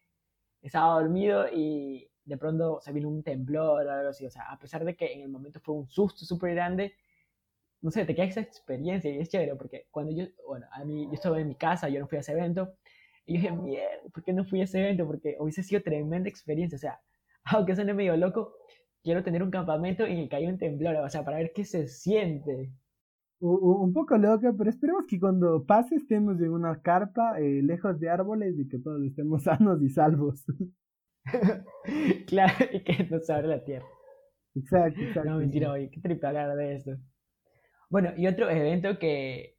[0.62, 4.24] estaba dormido y de pronto se vino un temblor o algo así.
[4.24, 6.94] O sea, a pesar de que en el momento fue un susto súper grande,
[7.82, 11.06] no sé, te queda esa experiencia y es chévere porque cuando yo, bueno, a mí,
[11.06, 12.74] yo estaba en mi casa, yo no fui a ese evento,
[13.26, 15.06] y yo dije, mierda, ¿por qué no fui a ese evento?
[15.06, 16.76] Porque hubiese sido tremenda experiencia.
[16.76, 17.00] O sea,
[17.44, 18.54] aunque suene medio loco,
[19.02, 21.64] quiero tener un campamento en el que haya un temblor, o sea, para ver qué
[21.64, 22.72] se siente.
[23.40, 28.08] Un poco loco, pero esperemos que cuando pase estemos en una carpa, eh, lejos de
[28.08, 30.44] árboles y que todos estemos sanos y salvos.
[32.26, 33.86] claro, y que nos abra la tierra.
[34.54, 35.30] Exacto, exacto.
[35.30, 36.92] No, mentira, oye, qué triple hablar de esto.
[37.90, 39.53] Bueno, y otro evento que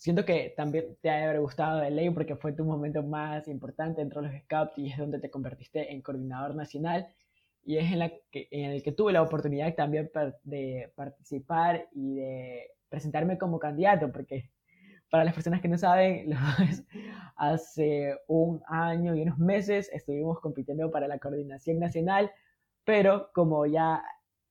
[0.00, 4.00] siento que también te ha haber gustado de ley porque fue tu momento más importante
[4.00, 7.06] dentro de los Scouts y es donde te convertiste en coordinador nacional
[7.62, 10.10] y es en, la que, en el que tuve la oportunidad también
[10.42, 14.48] de participar y de presentarme como candidato, porque
[15.10, 16.30] para las personas que no saben,
[17.36, 22.30] hace un año y unos meses estuvimos compitiendo para la coordinación nacional,
[22.84, 24.02] pero como ya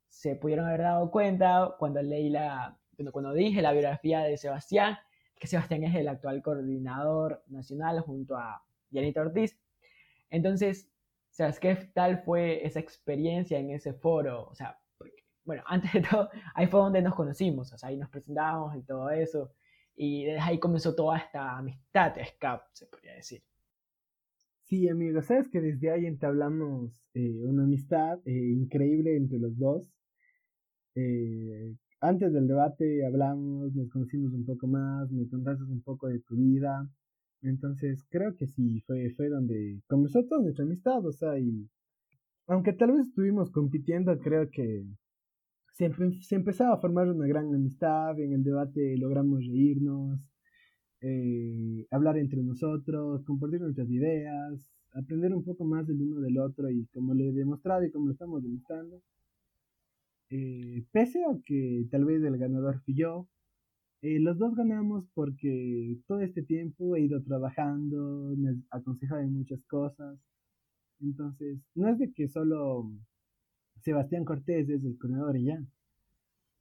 [0.10, 2.78] se pudieron haber dado cuenta cuando leí la,
[3.12, 5.00] cuando dije la biografía de Sebastián,
[5.40, 9.58] que Sebastián es el actual coordinador nacional junto a Janita Ortiz,
[10.30, 10.92] entonces
[11.40, 14.48] sea, ¿qué tal fue esa experiencia en ese foro?
[14.50, 14.78] O sea,
[15.46, 19.54] bueno, antes de todo, ahí fue donde nos conocimos, ahí nos presentamos y todo eso,
[19.96, 22.26] y desde ahí comenzó toda esta amistad de
[22.74, 23.42] se podría decir.
[24.64, 29.84] Sí, amigo, sabes que desde ahí entablamos eh, una amistad eh, increíble entre los dos.
[30.94, 36.20] Eh, antes del debate hablamos, nos conocimos un poco más, me contaste un poco de
[36.20, 36.90] tu vida,
[37.42, 41.70] entonces creo que sí, fue, fue donde comenzó toda nuestra amistad, o sea, y
[42.48, 44.86] aunque tal vez estuvimos compitiendo, creo que
[45.74, 50.20] siempre se empezaba a formar una gran amistad, en el debate logramos reírnos,
[51.02, 56.70] eh, hablar entre nosotros, compartir nuestras ideas, aprender un poco más del uno del otro
[56.70, 59.02] y como le he demostrado y como lo estamos demostrando,
[60.30, 63.28] eh, pese a que tal vez el ganador fui yo,
[64.02, 69.64] eh, los dos ganamos porque todo este tiempo he ido trabajando, me aconsejado en muchas
[69.66, 70.18] cosas.
[71.02, 72.92] Entonces, no es de que solo
[73.82, 75.64] Sebastián Cortés es el coordinador y ya.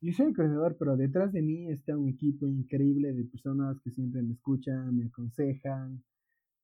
[0.00, 3.90] Yo soy el coordinador, pero detrás de mí está un equipo increíble de personas que
[3.90, 6.02] siempre me escuchan, me aconsejan,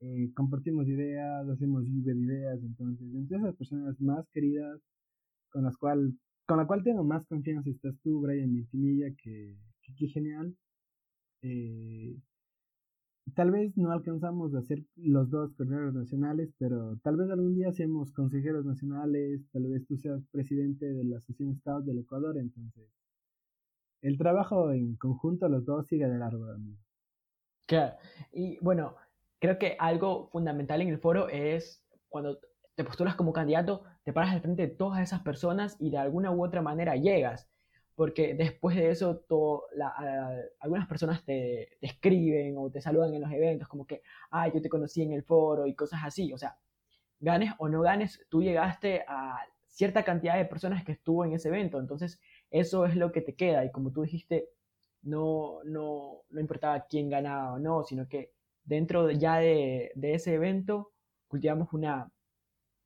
[0.01, 2.63] eh, compartimos ideas, hacemos lluvia de ideas.
[2.63, 4.81] Entonces, entre esas personas más queridas,
[5.51, 6.15] con las cual,
[6.47, 10.55] con la cual tengo más confianza, estás tú, Brian Ventimilla, que, que, que genial.
[11.43, 12.17] Eh,
[13.35, 17.73] tal vez no alcanzamos a ser los dos coordinadores nacionales, pero tal vez algún día
[17.73, 22.85] seamos consejeros nacionales, tal vez tú seas presidente de la Asociación Scout del Ecuador, entonces
[24.03, 26.47] el trabajo en conjunto los dos sigue de largo.
[27.67, 27.97] Claro,
[28.33, 28.95] y bueno,
[29.41, 32.39] creo que algo fundamental en el foro es cuando
[32.75, 36.31] te postulas como candidato, te paras al frente de todas esas personas y de alguna
[36.31, 37.49] u otra manera llegas
[37.95, 39.25] porque después de eso
[40.61, 44.69] algunas personas te, escriben o te saludan en los eventos, como que, ah, yo te
[44.69, 46.33] conocí en el foro y cosas así.
[46.33, 46.59] O sea,
[47.21, 49.39] ganes o no ganes, tú llegaste a
[49.69, 51.79] cierta cantidad de personas que estuvo en ese evento.
[51.79, 53.65] Entonces, eso es lo que te queda.
[53.65, 54.49] Y como tú dijiste,
[55.03, 58.33] no, no, no importaba quién ganaba o no, sino que
[58.65, 60.93] dentro ya de, de ese evento
[61.29, 62.11] cultivamos una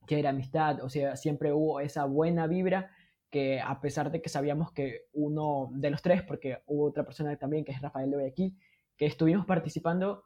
[0.08, 2.90] que era amistad, o sea, siempre hubo esa buena vibra
[3.30, 7.36] que a pesar de que sabíamos que uno de los tres, porque hubo otra persona
[7.36, 8.58] también, que es Rafael de Guayaquil,
[8.96, 10.24] que estuvimos participando,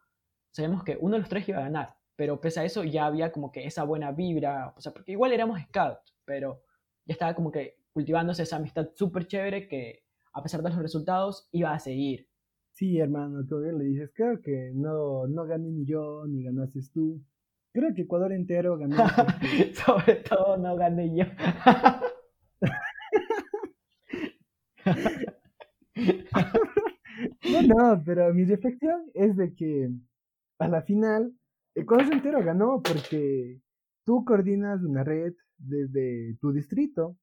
[0.52, 3.32] sabíamos que uno de los tres iba a ganar, pero pese a eso ya había
[3.32, 6.62] como que esa buena vibra, o sea, porque igual éramos scouts, pero
[7.04, 11.48] ya estaba como que cultivándose esa amistad súper chévere que a pesar de los resultados
[11.50, 12.28] iba a seguir.
[12.70, 16.80] Sí, hermano, como bien le dices, creo que no, no gané ni yo, ni ganaste
[16.94, 17.20] tú.
[17.72, 18.96] Creo que Ecuador entero ganó.
[19.74, 21.24] Sobre todo no gané yo.
[27.50, 29.90] no, no, pero mi reflexión es de que
[30.58, 31.34] a la final
[31.74, 33.60] Ecuador entero ganó porque
[34.04, 37.16] tú coordinas una red desde tu distrito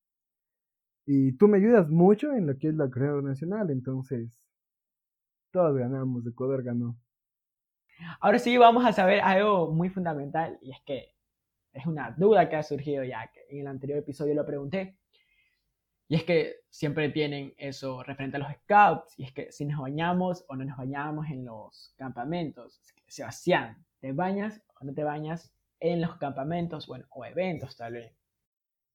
[1.06, 4.44] y tú me ayudas mucho en lo que es la carrera nacional, entonces
[5.52, 6.98] todos ganamos, Ecuador ganó.
[8.20, 11.16] Ahora sí vamos a saber algo muy fundamental y es que
[11.74, 14.98] es una duda que ha surgido ya, que en el anterior episodio lo pregunté.
[16.08, 19.80] Y es que siempre tienen eso referente a los scouts, y es que si nos
[19.80, 22.82] bañamos o no nos bañamos en los campamentos.
[23.08, 28.12] Sebastián, ¿te bañas o no te bañas en los campamentos, bueno, o eventos tal vez?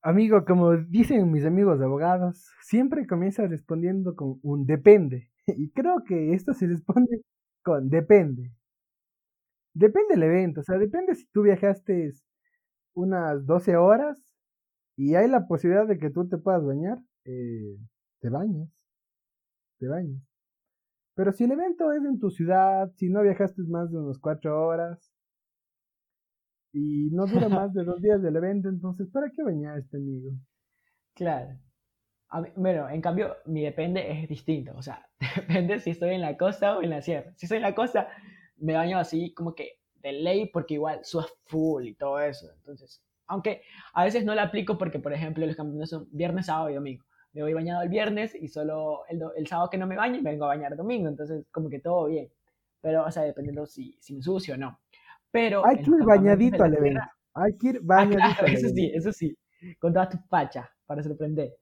[0.02, 5.30] Amigo, como dicen mis amigos abogados, siempre comienza respondiendo con un depende.
[5.46, 7.20] Y creo que esto se responde
[7.62, 8.50] con depende.
[9.74, 12.10] Depende del evento, o sea, depende si tú viajaste
[12.94, 14.22] unas 12 horas
[14.96, 17.76] y hay la posibilidad de que tú te puedas bañar, eh,
[18.20, 18.68] te bañas,
[19.78, 20.22] te bañas.
[21.14, 24.66] Pero si el evento es en tu ciudad, si no viajaste más de unas 4
[24.66, 25.12] horas
[26.72, 29.42] y no dura más de dos días del evento, entonces, ¿para qué
[29.78, 30.30] este amigo?
[31.14, 31.56] Claro.
[32.56, 34.72] bueno, en cambio, mi depende es distinto.
[34.76, 37.32] O sea, depende si estoy en la costa o en la sierra.
[37.36, 38.08] Si estoy en la costa,
[38.56, 42.46] me baño así como que de ley porque igual suas full y todo eso.
[42.56, 43.62] Entonces, aunque
[43.94, 47.04] a veces no la aplico porque, por ejemplo, los campeonatos son viernes, sábado y domingo.
[47.32, 50.44] Me voy bañado el viernes y solo el, el sábado que no me baño vengo
[50.44, 51.08] a bañar el domingo.
[51.08, 52.28] Entonces, como que todo bien.
[52.80, 54.78] Pero, o sea, dependiendo si, si me sucio o no.
[55.30, 57.00] Pero Hay que ir bañadito al evento.
[57.32, 59.36] Hay que ir ah, bañadito Eso sí, eso sí.
[59.80, 61.54] Con todas tus pachas para sorprender.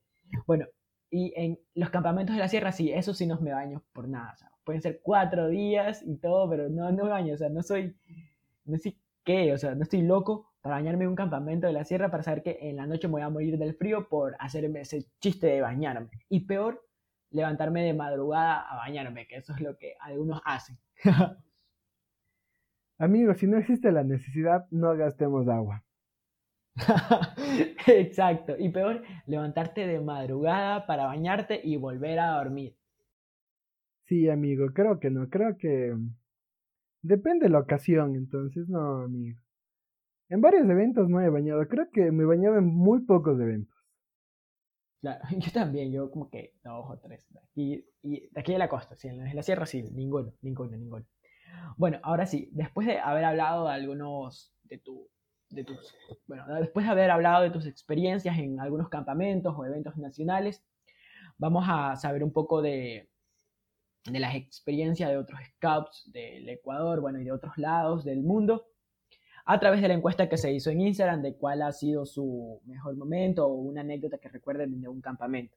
[0.47, 0.67] Bueno,
[1.11, 4.33] y en los campamentos de la sierra, sí, eso sí no me baño por nada.
[4.33, 7.35] O sea, pueden ser cuatro días y todo, pero no, no me baño.
[7.35, 7.95] O sea, no soy
[8.65, 11.85] no sé qué, o sea, no estoy loco para bañarme en un campamento de la
[11.85, 14.83] sierra para saber que en la noche me voy a morir del frío por hacerme
[14.83, 16.11] ese chiste de bañarme.
[16.29, 16.87] Y peor,
[17.31, 20.79] levantarme de madrugada a bañarme, que eso es lo que algunos hacen.
[22.99, 25.83] Amigos, si no existe la necesidad, no gastemos agua.
[27.87, 28.55] Exacto.
[28.57, 32.77] Y peor, levantarte de madrugada para bañarte y volver a dormir.
[34.07, 35.29] Sí, amigo, creo que no.
[35.29, 35.95] Creo que
[37.03, 39.39] Depende de la ocasión, entonces no, amigo.
[40.29, 41.67] En varios eventos no he bañado.
[41.67, 43.77] Creo que me he bañado en muy pocos eventos.
[45.01, 47.27] Claro, yo también, yo como que dos o tres.
[47.57, 51.05] Y de aquí de la costa, sí, en la sierra sí, ninguno, ninguno, ninguno.
[51.77, 55.09] Bueno, ahora sí, después de haber hablado de algunos de tu,
[55.51, 55.95] de tus,
[56.27, 60.65] bueno, después de haber hablado de tus experiencias en algunos campamentos o eventos nacionales,
[61.37, 63.12] vamos a saber un poco de,
[64.05, 68.67] de las experiencias de otros scouts del Ecuador, bueno, y de otros lados del mundo,
[69.45, 72.61] a través de la encuesta que se hizo en Instagram de cuál ha sido su
[72.65, 75.57] mejor momento o una anécdota que recuerden de un campamento.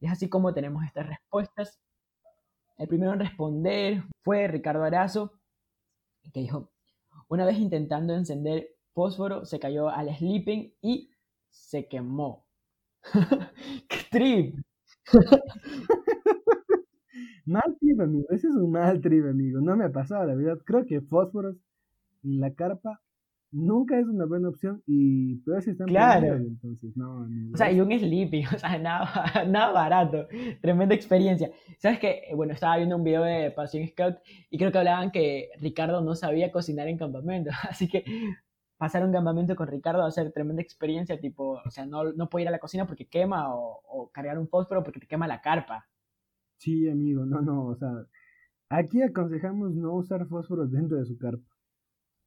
[0.00, 1.80] Y es así como tenemos estas respuestas.
[2.78, 5.32] El primero en responder fue Ricardo Arazo,
[6.32, 6.70] que dijo,
[7.28, 11.10] una vez intentando encender fósforo, se cayó al sleeping y
[11.48, 12.46] se quemó.
[13.88, 14.56] ¡Qué trip!
[17.50, 18.26] Mal trip, amigo.
[18.30, 19.60] Ese es un mal trip, amigo.
[19.60, 20.58] No me ha pasado, la verdad.
[20.64, 21.56] Creo que fósforos
[22.22, 23.00] en la carpa
[23.50, 26.36] nunca es una buena opción y peor si están claro.
[26.36, 30.28] entonces no, O sea, y un sleeping, o sea, nada, nada barato.
[30.62, 31.50] Tremenda experiencia.
[31.78, 32.22] ¿Sabes qué?
[32.36, 36.14] Bueno, estaba viendo un video de Pasión Scout y creo que hablaban que Ricardo no
[36.14, 37.50] sabía cocinar en campamento.
[37.68, 38.04] Así que
[38.76, 42.28] pasar un campamento con Ricardo va a ser tremenda experiencia, tipo, o sea, no, no
[42.28, 45.26] puede ir a la cocina porque quema o, o cargar un fósforo porque te quema
[45.26, 45.89] la carpa.
[46.60, 48.04] Sí, amigo, no, no, o sea,
[48.68, 51.48] aquí aconsejamos no usar fósforos dentro de su carpa.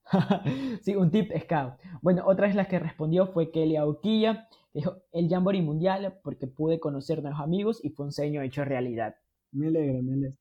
[0.82, 1.76] sí, un tip scout.
[2.02, 4.48] Bueno, otra vez la que respondió fue Kelly Auquilla.
[4.74, 9.16] Dijo, el Jamboree Mundial porque pude conocer nuevos amigos y fue un sueño hecho realidad.
[9.52, 10.36] Me alegra, me alegra.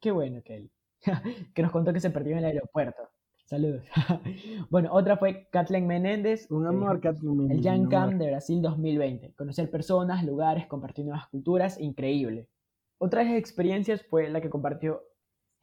[0.00, 0.72] Qué bueno, Kelly.
[1.54, 3.02] que nos contó que se perdió en el aeropuerto.
[3.44, 3.84] Saludos.
[4.70, 6.50] bueno, otra fue Kathleen Menéndez.
[6.50, 7.66] Un amor, Kathleen Menéndez.
[7.66, 9.34] El Jan de Brasil 2020.
[9.34, 12.48] Conocer personas, lugares, compartir nuevas culturas, increíble.
[12.98, 15.02] Otra de las experiencias fue la que compartió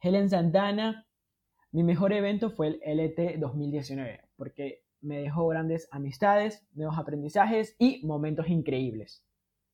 [0.00, 1.06] Helen Santana.
[1.72, 8.04] Mi mejor evento fue el LT 2019, porque me dejó grandes amistades, nuevos aprendizajes y
[8.06, 9.24] momentos increíbles.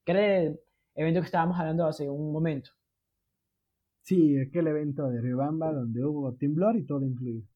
[0.04, 0.60] que era el
[0.94, 2.70] evento que estábamos hablando hace un momento.
[4.02, 7.46] Sí, aquel evento de Riobamba donde hubo temblor y todo incluido.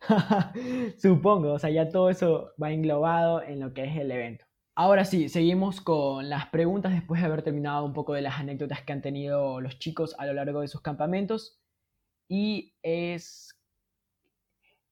[0.98, 4.45] Supongo, o sea, ya todo eso va englobado en lo que es el evento.
[4.78, 8.82] Ahora sí, seguimos con las preguntas después de haber terminado un poco de las anécdotas
[8.82, 11.58] que han tenido los chicos a lo largo de sus campamentos.
[12.28, 13.58] Y es,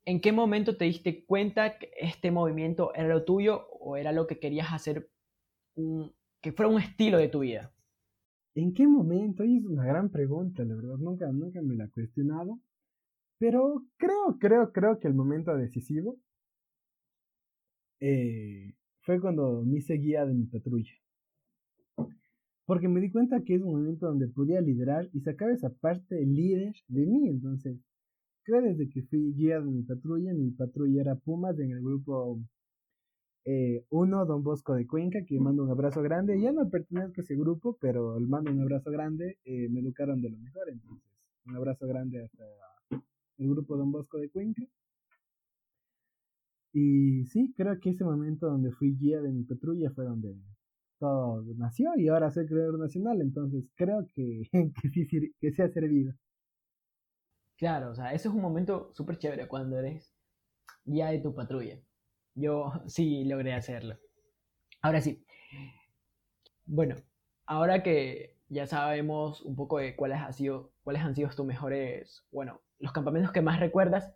[0.07, 4.27] ¿en qué momento te diste cuenta que este movimiento era lo tuyo o era lo
[4.27, 5.11] que querías hacer,
[6.41, 7.71] que fuera un estilo de tu vida?
[8.55, 9.43] ¿En qué momento?
[9.43, 12.59] es una gran pregunta, la verdad, nunca, nunca me la he cuestionado.
[13.37, 16.17] Pero creo, creo, creo que el momento decisivo
[18.01, 18.73] eh,
[19.05, 20.93] fue cuando me hice guía de mi patrulla.
[22.67, 26.25] Porque me di cuenta que es un momento donde podía liderar y sacar esa parte
[26.25, 27.29] líder de mí.
[27.29, 27.79] Entonces,
[28.43, 32.41] creo desde que fui guía de mi patrulla, mi patrulla era Pumas en el grupo
[33.45, 36.41] eh, uno, Don Bosco de Cuenca, que mando un abrazo grande.
[36.41, 39.37] Ya no pertenezco a ese grupo, pero el mando un abrazo grande.
[39.45, 41.05] Eh, me educaron de lo mejor, entonces
[41.45, 42.45] un abrazo grande hasta
[43.37, 44.63] el grupo Don Bosco de Cuenca.
[46.75, 50.35] Y sí, creo que ese momento donde fui guía de mi patrulla fue donde
[50.99, 54.43] todo nació y ahora soy creador nacional, entonces creo que,
[54.83, 56.13] que, sí, que ha servido.
[57.57, 60.13] Claro, o sea, ese es un momento súper chévere cuando eres
[60.85, 61.79] guía de tu patrulla.
[62.35, 63.97] Yo sí logré hacerlo.
[64.83, 65.25] Ahora sí.
[66.67, 66.97] Bueno,
[67.47, 72.25] ahora que ya sabemos un poco de cuáles, ha sido, cuáles han sido tus mejores,
[72.33, 74.13] bueno, los campamentos que más recuerdas,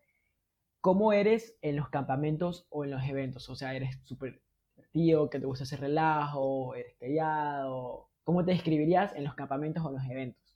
[0.81, 3.49] ¿cómo eres en los campamentos o en los eventos?
[3.49, 4.41] O sea, ¿eres súper
[4.77, 8.09] divertido, que te gusta hacer relajo, eres callado?
[8.25, 10.49] ¿Cómo te describirías en los campamentos o en los eventos?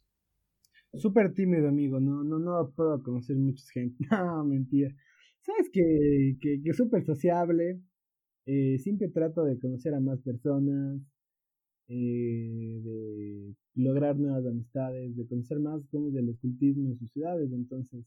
[0.95, 2.01] Súper tímido, amigo.
[2.01, 3.97] No, no, no puedo conocer mucha gente.
[4.11, 4.95] No, mentira.
[5.41, 7.81] Sabes que, que, que súper sociable.
[8.47, 11.01] Eh, siempre trato de conocer a más personas,
[11.89, 17.51] eh, de lograr nuevas amistades, de conocer más cómo es el escultismo en sus ciudades.
[17.53, 18.05] Entonces,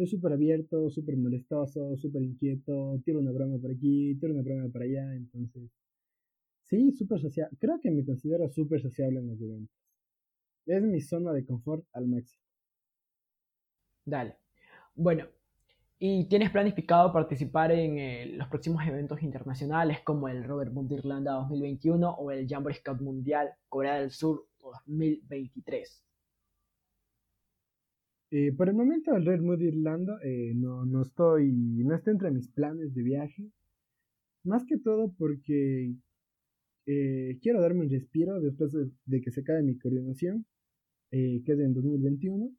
[0.00, 4.66] soy súper abierto, súper molestoso, súper inquieto, tiro una broma por aquí, tiro una broma
[4.72, 5.14] por allá.
[5.14, 5.70] Entonces,
[6.62, 7.56] sí, súper sociable.
[7.60, 9.76] Creo que me considero súper sociable en los eventos.
[10.66, 12.42] Es mi zona de confort al máximo.
[14.06, 14.36] Dale.
[14.94, 15.26] Bueno,
[16.02, 21.32] ¿Y tienes planificado participar en eh, los próximos eventos internacionales como el Robert Boom Irlanda
[21.32, 26.09] 2021 o el Jamboree Scout Mundial Corea del Sur 2023?
[28.30, 32.30] Eh, por el momento el Red Mood Irlanda eh, no, no estoy, no está entre
[32.30, 33.50] mis planes de viaje.
[34.44, 35.94] Más que todo porque
[37.42, 40.44] quiero darme un respiro después de, que se acabe mi coordinación,
[41.10, 42.52] que es en 2021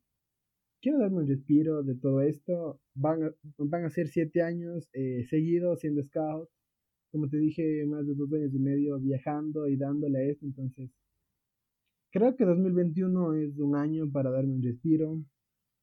[0.81, 2.81] quiero darme un respiro de todo esto.
[2.95, 6.49] Van a, van a ser siete años eh, seguidos siendo scout.
[7.11, 10.45] Como te dije, más de dos años y medio viajando y dándole a esto.
[10.45, 10.89] Entonces,
[12.11, 15.21] creo que 2021 es un año para darme un respiro,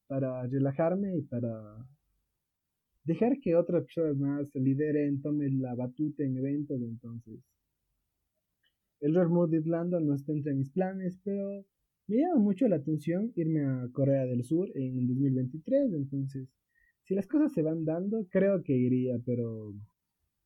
[0.09, 1.87] para relajarme y para
[3.03, 6.81] dejar que otras personas más lideren, tomen la batuta en eventos.
[6.81, 7.39] Entonces,
[9.01, 11.63] el Mood de Irlanda no está entre mis planes, pero
[12.07, 16.49] me llama mucho la atención irme a Corea del Sur en 2023, entonces,
[17.03, 19.73] si las cosas se van dando, creo que iría, pero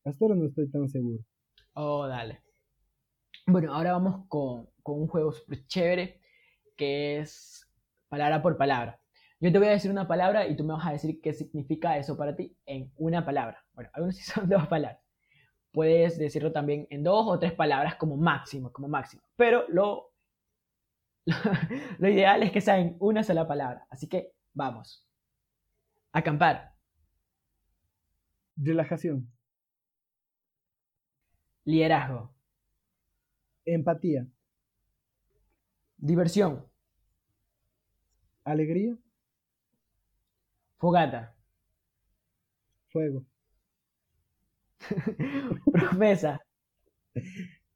[0.04, 1.24] hasta ahora no estoy tan seguro.
[1.74, 2.42] Oh, dale.
[3.48, 6.20] Bueno, ahora vamos con, un juego súper chévere
[6.78, 7.66] que es
[8.10, 9.00] palabra por palabra.
[9.44, 11.98] Yo te voy a decir una palabra y tú me vas a decir qué significa
[11.98, 13.62] eso para ti en una palabra.
[13.74, 15.02] Bueno, algunos sí son dos palabras.
[15.74, 19.22] Puedes decirlo también en dos o tres palabras como máximo, como máximo.
[19.36, 20.14] Pero lo
[22.00, 23.86] lo ideal es que sea en una sola palabra.
[23.90, 25.06] Así que vamos.
[26.14, 26.74] Acampar.
[28.56, 29.30] Relajación.
[31.66, 32.34] Liderazgo.
[33.66, 34.26] Empatía.
[35.98, 36.66] Diversión.
[38.46, 39.03] Alegría.
[40.84, 41.34] Fogata.
[42.92, 43.26] Fuego.
[45.72, 46.42] Promesa.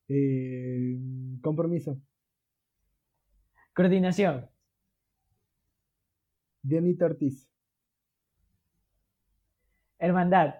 [0.09, 0.99] Eh,
[1.41, 2.01] compromiso.
[3.73, 4.49] Coordinación.
[6.61, 7.47] Dianita Ortiz.
[9.99, 10.55] Hermandad.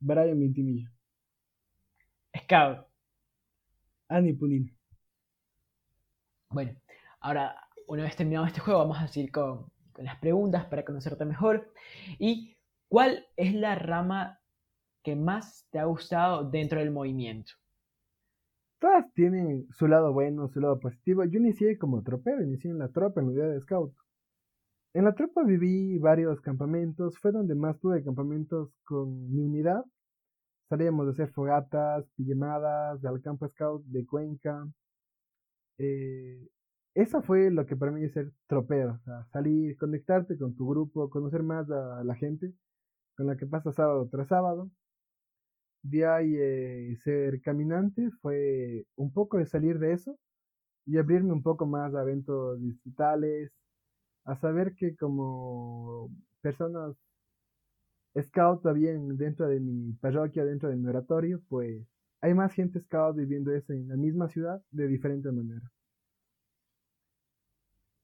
[0.00, 0.90] Brian Vintimillo.
[2.36, 2.84] Scout.
[4.08, 4.72] Annie Punina.
[6.48, 6.76] Bueno,
[7.20, 7.54] ahora,
[7.86, 11.72] una vez terminado este juego, vamos a seguir con, con las preguntas para conocerte mejor.
[12.18, 12.56] ¿Y
[12.88, 14.40] cuál es la rama
[15.02, 17.52] que más te ha gustado dentro del movimiento?
[18.84, 21.24] todas tienen su lado bueno, su lado positivo.
[21.24, 23.94] Yo inicié como tropero, inicié en la tropa, en la unidad de scout.
[24.92, 29.84] En la tropa viví varios campamentos, fue donde más tuve campamentos con mi unidad.
[30.68, 34.68] salíamos a hacer fogatas, pijamadas, al campo scout de Cuenca.
[35.78, 36.46] Eh,
[36.94, 40.68] eso fue lo que para mí es ser tropeo, o sea, salir, conectarte con tu
[40.68, 42.52] grupo, conocer más a la gente
[43.16, 44.70] con la que pasa sábado tras sábado.
[45.82, 50.18] De ahí eh, ser caminante fue un poco de salir de eso
[50.86, 53.52] y abrirme un poco más a eventos digitales,
[54.24, 56.10] a saber que como
[56.42, 56.96] personas
[58.20, 61.86] scout también dentro de mi parroquia, dentro de mi oratorio, pues
[62.20, 65.70] hay más gente scout viviendo eso en la misma ciudad de diferente manera.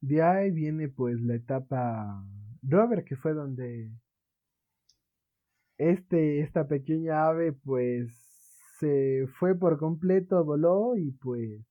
[0.01, 2.25] De ahí viene pues la etapa
[2.63, 3.91] Robert, que fue donde
[5.79, 8.13] este, esta pequeña ave pues
[8.79, 11.63] se fue por completo, voló y pues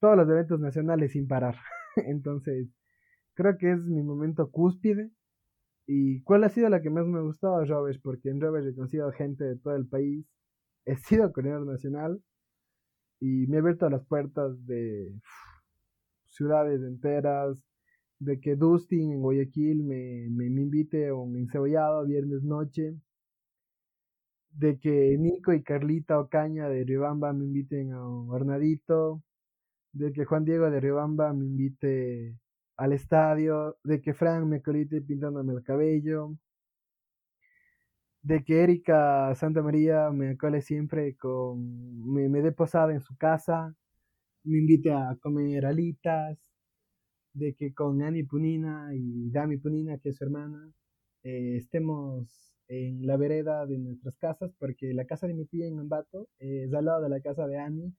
[0.00, 1.56] todos los eventos nacionales sin parar.
[1.96, 2.68] Entonces,
[3.34, 5.10] creo que es mi momento cúspide.
[5.86, 7.64] ¿Y cuál ha sido la que más me ha gustado?
[7.64, 10.26] Robert, porque en Robert he conocido gente de todo el país.
[10.84, 12.22] He sido coordinador nacional
[13.20, 15.12] y me he abierto las puertas de
[16.36, 17.58] ciudades enteras,
[18.18, 22.96] de que Dustin en Guayaquil me, me, invite a un encebollado viernes noche,
[24.50, 29.22] de que Nico y Carlita Ocaña de Riobamba me inviten a un hornadito,
[29.92, 32.38] de que Juan Diego de Riobamba me invite
[32.76, 36.36] al estadio, de que Frank me colite pintándome el cabello,
[38.22, 43.16] de que Erika Santa María me cole siempre con, me, me dé posada en su
[43.16, 43.74] casa,
[44.46, 46.38] me invite a comer alitas,
[47.34, 50.72] de que con Ani Punina y Dami Punina, que es su hermana,
[51.22, 55.78] eh, estemos en la vereda de nuestras casas, porque la casa de mi tía en
[55.78, 57.92] Ambato es al lado de la casa de Ani,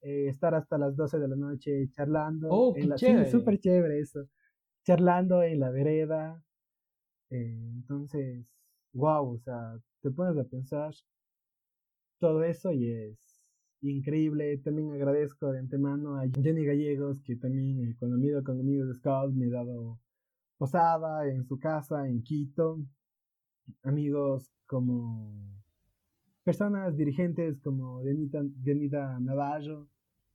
[0.00, 2.48] eh, estar hasta las 12 de la noche charlando.
[2.50, 3.30] Oh, en la, chévere.
[3.30, 4.28] súper chévere eso.
[4.84, 6.42] Charlando en la vereda.
[7.30, 8.46] Eh, entonces,
[8.92, 10.92] wow, o sea, te pones a pensar
[12.18, 13.23] todo eso y es
[13.90, 14.58] increíble.
[14.58, 18.94] También agradezco de antemano a Jenny Gallegos, que también eh, cuando me con amigos de
[18.94, 20.00] Scout me ha dado
[20.58, 22.80] posada en su casa en Quito.
[23.82, 25.32] Amigos como
[26.42, 29.88] personas dirigentes como Denita, Denita Navarro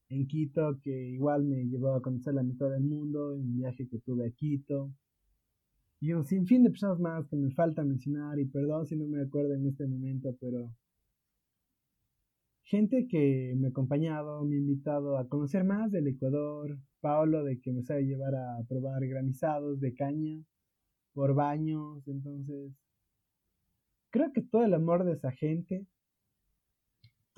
[0.10, 3.88] en Quito, que igual me llevó a conocer la mitad del mundo en un viaje
[3.88, 4.92] que tuve a Quito.
[6.02, 9.22] Y un sinfín de personas más que me falta mencionar, y perdón si no me
[9.22, 10.72] acuerdo en este momento, pero
[12.70, 17.60] gente que me ha acompañado, me ha invitado a conocer más del Ecuador, Paolo de
[17.60, 20.40] que me sabe llevar a probar granizados de caña
[21.14, 22.72] por baños, entonces
[24.12, 25.88] creo que todo el amor de esa gente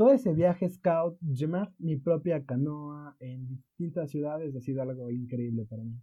[0.02, 5.64] todo ese viaje scout, llevar mi propia canoa en distintas ciudades ha sido algo increíble
[5.66, 5.94] para mí.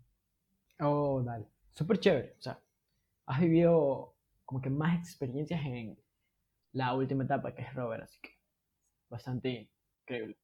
[0.79, 1.49] Oh, dale.
[1.73, 2.37] Súper chévere.
[2.39, 2.61] O sea,
[3.27, 4.15] has vivido
[4.45, 5.99] como que más experiencias en
[6.75, 8.38] la última etapa que es Robert, así que
[9.09, 9.71] bastante
[10.03, 10.37] increíble.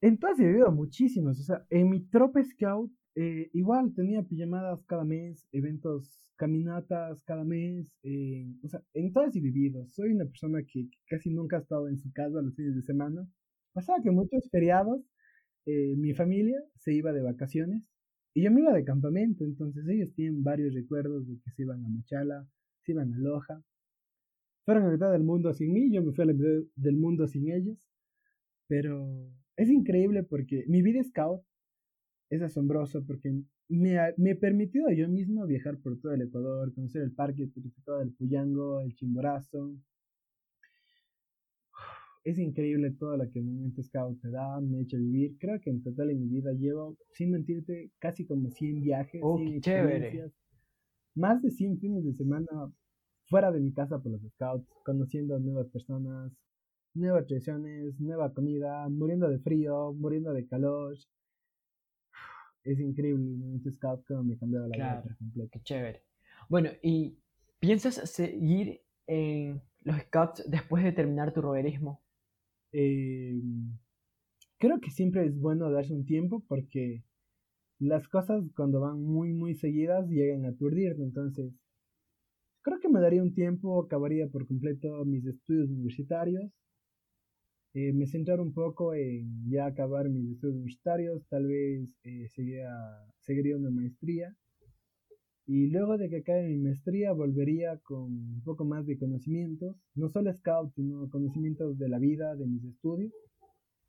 [0.00, 1.40] En todas he vivido muchísimas.
[1.40, 7.44] O sea, en mi tropa scout eh, igual tenía pijamadas cada mes, eventos caminatas cada
[7.44, 7.92] mes,
[8.62, 9.86] o sea, en todas he vivido.
[9.90, 13.26] Soy una persona que, casi nunca ha estado en su casa los fines de semana.
[13.72, 15.00] Pasaba que muchos feriados,
[15.66, 17.82] eh, mi familia se iba de vacaciones
[18.34, 21.84] y yo me iba de campamento, entonces ellos tienen varios recuerdos de que se iban
[21.84, 22.46] a Machala,
[22.82, 23.62] se iban a Loja.
[24.64, 26.96] Fueron a la mitad del mundo sin mí, yo me fui a la mitad del
[26.96, 27.86] mundo sin ellos,
[28.66, 31.42] pero es increíble porque mi vida scout
[32.30, 37.02] es asombroso porque me ha, me permitido yo mismo viajar por todo el Ecuador, conocer
[37.02, 37.48] el parque
[37.84, 39.76] todo del Puyango, el Chimborazo.
[42.24, 45.36] Es increíble todo lo que el movimiento Scout te da, me ha hecho vivir.
[45.38, 49.36] Creo que en total en mi vida llevo, sin mentirte, casi como 100 viajes, oh,
[49.36, 50.32] 100 chévere.
[51.14, 52.46] Más de 100 fines de semana
[53.34, 56.30] fuera de mi casa por los Scouts, conociendo nuevas personas,
[56.94, 60.96] nuevas tradiciones, nueva comida, muriendo de frío, muriendo de calor,
[62.62, 65.50] es increíble el movimiento scout como me cambió la Claro, vida por.
[65.50, 66.04] Qué chévere.
[66.48, 67.18] Bueno, ¿y
[67.58, 72.04] piensas seguir en los scouts después de terminar tu roverismo?
[72.70, 73.34] Eh,
[74.58, 77.02] creo que siempre es bueno darse un tiempo porque
[77.80, 81.52] las cosas cuando van muy muy seguidas llegan a aturdirte, entonces
[82.64, 86.50] creo que me daría un tiempo, acabaría por completo mis estudios universitarios,
[87.74, 92.70] eh, me centrar un poco en ya acabar mis estudios universitarios, tal vez eh, seguiría,
[93.20, 94.34] seguiría una maestría
[95.46, 100.08] y luego de que acabe mi maestría volvería con un poco más de conocimientos, no
[100.08, 103.12] solo scout, sino conocimientos de la vida, de mis estudios,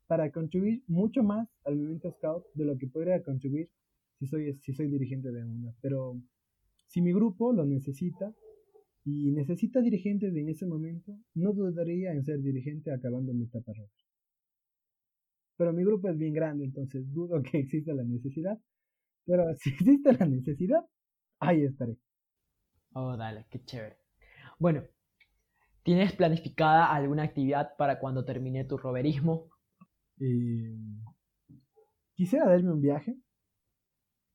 [0.06, 3.70] para contribuir mucho más al movimiento scout de lo que podría contribuir
[4.18, 5.72] si soy, si soy dirigente de una.
[5.80, 6.20] Pero
[6.88, 8.34] si mi grupo lo necesita,
[9.06, 13.94] y necesita dirigentes en ese momento, no dudaría en ser dirigente acabando mi etapa roja.
[15.56, 18.58] Pero mi grupo es bien grande, entonces dudo que exista la necesidad.
[19.24, 20.80] Pero si existe la necesidad,
[21.38, 21.96] ahí estaré.
[22.94, 23.96] Oh, dale, qué chévere.
[24.58, 24.82] Bueno,
[25.84, 29.50] ¿tienes planificada alguna actividad para cuando termine tu roverismo?
[30.18, 30.76] Eh,
[32.14, 33.16] quisiera darme un viaje.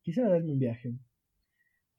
[0.01, 0.93] Quisiera darme un viaje.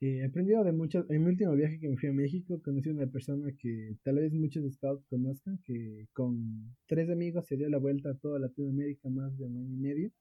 [0.05, 1.05] He aprendido de mucho.
[1.09, 4.15] En mi último viaje que me fui a México, conocí a una persona que tal
[4.15, 9.09] vez muchos scouts conozcan, que con tres amigos se dio la vuelta a toda Latinoamérica
[9.09, 10.11] más de un año y medio.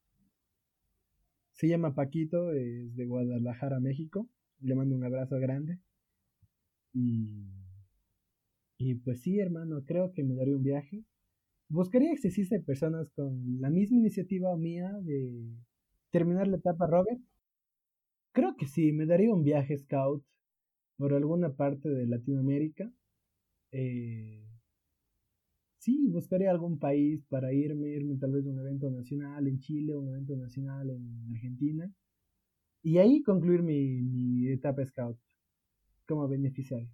[1.55, 4.29] Se llama Paquito, es de Guadalajara, México.
[4.61, 5.81] Le mando un abrazo grande.
[6.93, 7.51] Y,
[8.79, 11.03] y pues sí, hermano, creo que me daría un viaje.
[11.69, 15.57] Buscaría que existe personas con la misma iniciativa mía de
[16.13, 17.21] terminar la etapa Robert
[18.33, 20.25] Creo que sí, me daría un viaje scout
[20.97, 22.91] por alguna parte de Latinoamérica.
[23.73, 24.47] Eh,
[25.79, 29.97] sí, buscaría algún país para irme, irme tal vez a un evento nacional en Chile,
[29.97, 31.93] un evento nacional en Argentina.
[32.83, 35.19] Y ahí concluir mi, mi etapa scout
[36.07, 36.91] como beneficiario.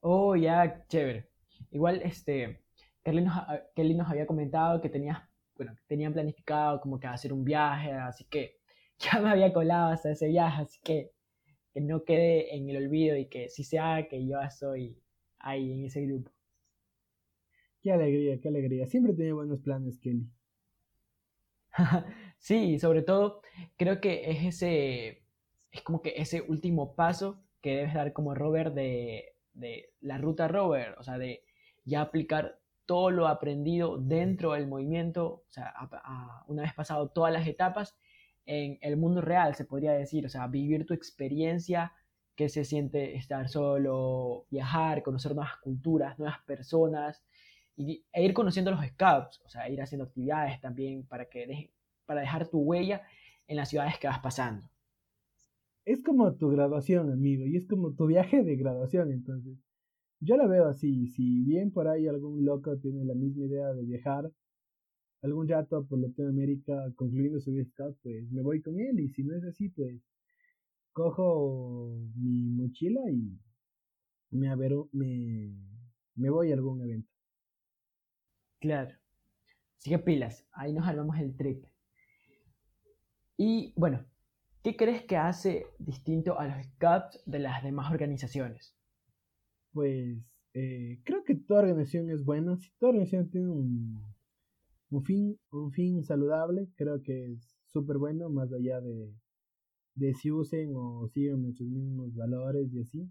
[0.00, 1.28] Oh, ya, chévere.
[1.70, 2.62] Igual, este,
[3.02, 5.18] Kelly nos, había comentado que tenías,
[5.56, 8.58] bueno, que tenían planificado como que hacer un viaje, así que
[9.12, 11.12] ya me había colado hasta ese viaje, así que
[11.76, 14.98] que no quede en el olvido y que si sea que yo estoy
[15.38, 16.30] ahí en ese grupo.
[17.82, 18.86] Qué alegría, qué alegría.
[18.86, 20.26] Siempre tiene buenos planes, Kelly.
[22.38, 23.42] sí, sobre todo
[23.76, 25.26] creo que es ese,
[25.70, 30.48] es como que ese último paso que debes dar como Robert de, de la ruta
[30.48, 31.44] Robert, o sea, de
[31.84, 35.74] ya aplicar todo lo aprendido dentro del movimiento, o sea,
[36.46, 37.98] una vez pasado todas las etapas,
[38.46, 41.92] en el mundo real, se podría decir, o sea, vivir tu experiencia,
[42.36, 47.22] que se siente estar solo, viajar, conocer nuevas culturas, nuevas personas,
[47.76, 51.70] y, e ir conociendo los scouts, o sea, ir haciendo actividades también para, que
[52.04, 53.02] para dejar tu huella
[53.48, 54.68] en las ciudades que vas pasando.
[55.84, 59.58] Es como tu graduación, amigo, y es como tu viaje de graduación, entonces.
[60.18, 63.82] Yo la veo así, si bien por ahí algún loco tiene la misma idea de
[63.84, 64.30] viajar,
[65.22, 69.00] algún rato por Latinoamérica concluyendo su Scout, pues me voy con él.
[69.00, 70.00] Y si no es así, pues
[70.92, 73.38] cojo mi mochila y
[74.30, 74.54] me,
[74.92, 75.54] me,
[76.14, 77.12] me voy a algún evento.
[78.60, 78.94] Claro.
[79.78, 81.64] Así que pilas, ahí nos armamos el trip.
[83.36, 84.04] Y bueno,
[84.62, 88.74] ¿qué crees que hace distinto a los Scouts de las demás organizaciones?
[89.72, 90.16] Pues
[90.54, 92.56] eh, creo que toda organización es buena.
[92.56, 94.15] Si toda organización tiene un,
[94.90, 99.12] un fin, un fin saludable, creo que es súper bueno, más allá de,
[99.94, 103.10] de si usen o siguen nuestros mismos valores y así.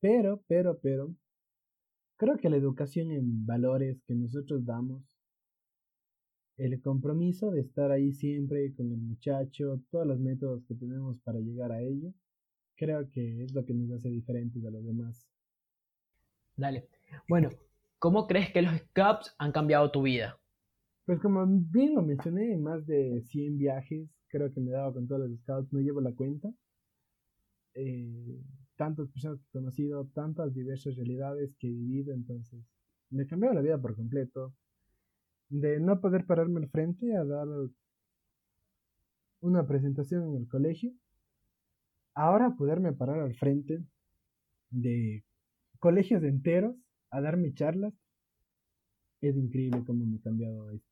[0.00, 1.14] Pero, pero, pero,
[2.16, 5.02] creo que la educación en valores que nosotros damos,
[6.56, 11.40] el compromiso de estar ahí siempre con el muchacho, todos los métodos que tenemos para
[11.40, 12.12] llegar a ello,
[12.76, 15.26] creo que es lo que nos hace diferentes de los demás.
[16.56, 16.88] Dale.
[17.28, 17.50] Bueno,
[18.04, 20.38] ¿Cómo crees que los Scouts han cambiado tu vida?
[21.06, 24.92] Pues como bien lo mencioné, en más de 100 viajes, creo que me he dado
[24.92, 26.50] con todos los Scouts, no llevo la cuenta.
[27.72, 28.42] Eh,
[28.76, 32.62] tantas personas que he conocido, tantas diversas realidades que he vivido, entonces
[33.08, 34.52] me ha cambiado la vida por completo.
[35.48, 37.48] De no poder pararme al frente a dar
[39.40, 40.92] una presentación en el colegio,
[42.12, 43.82] ahora poderme parar al frente
[44.68, 45.24] de
[45.78, 46.83] colegios enteros
[47.14, 47.94] a darme charlas,
[49.20, 50.88] es increíble cómo me ha cambiado esto.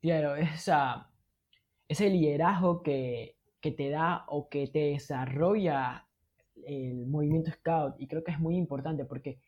[0.00, 1.10] Claro, esa,
[1.88, 6.06] ese liderazgo que, te da o que te desarrolla
[6.64, 9.40] el movimiento Scout y creo que es muy importante porque,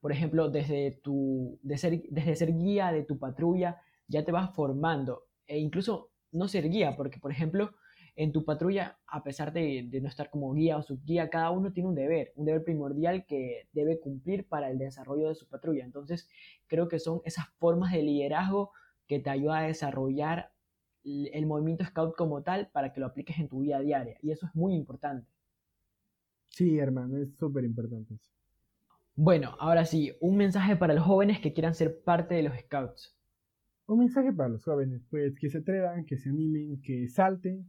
[0.00, 4.54] por ejemplo, desde, tu, de ser, desde ser guía de tu patrulla ya te vas
[4.54, 7.72] formando e incluso no ser guía porque, por ejemplo,
[8.14, 11.88] en tu patrulla, a pesar de, no estar como guía o subguía, cada uno tiene
[11.88, 15.84] un deber, un deber primordial que debe cumplir para el desarrollo de su patrulla.
[15.84, 16.28] Entonces,
[16.66, 18.72] creo que son esas formas de liderazgo
[19.06, 20.52] que te ayudan a desarrollar
[21.04, 24.16] el movimiento scout como tal para que lo apliques en tu vida diaria.
[24.22, 25.26] Y eso es muy importante.
[26.48, 28.18] Sí, hermano, es súper importante.
[29.14, 33.16] Bueno, ahora sí, un mensaje para los jóvenes que quieran ser parte de los scouts.
[33.86, 37.68] Un mensaje para los jóvenes, pues que se atrevan, que se animen, que salten,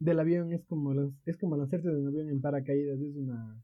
[0.00, 3.62] del avión es como, es como lanzarte de un avión en paracaídas, es una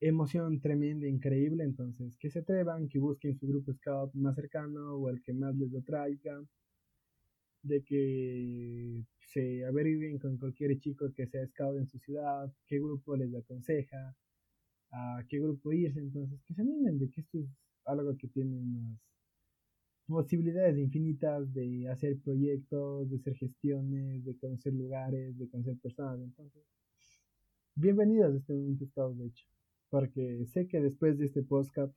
[0.00, 5.08] emoción tremenda, increíble, entonces que se atrevan, que busquen su grupo scout más cercano o
[5.08, 6.40] el que más les atraiga,
[7.62, 13.16] de que se averigüen con cualquier chico que sea scout en su ciudad, qué grupo
[13.16, 14.14] les aconseja,
[14.92, 17.48] a qué grupo irse, entonces que se animen de que esto es
[17.86, 18.98] algo que tiene unas
[20.08, 26.62] posibilidades infinitas de hacer proyectos, de hacer gestiones, de conocer lugares, de conocer personas, entonces
[27.74, 29.44] bienvenidos a este momento estado de hecho,
[29.90, 31.94] porque sé que después de este podcast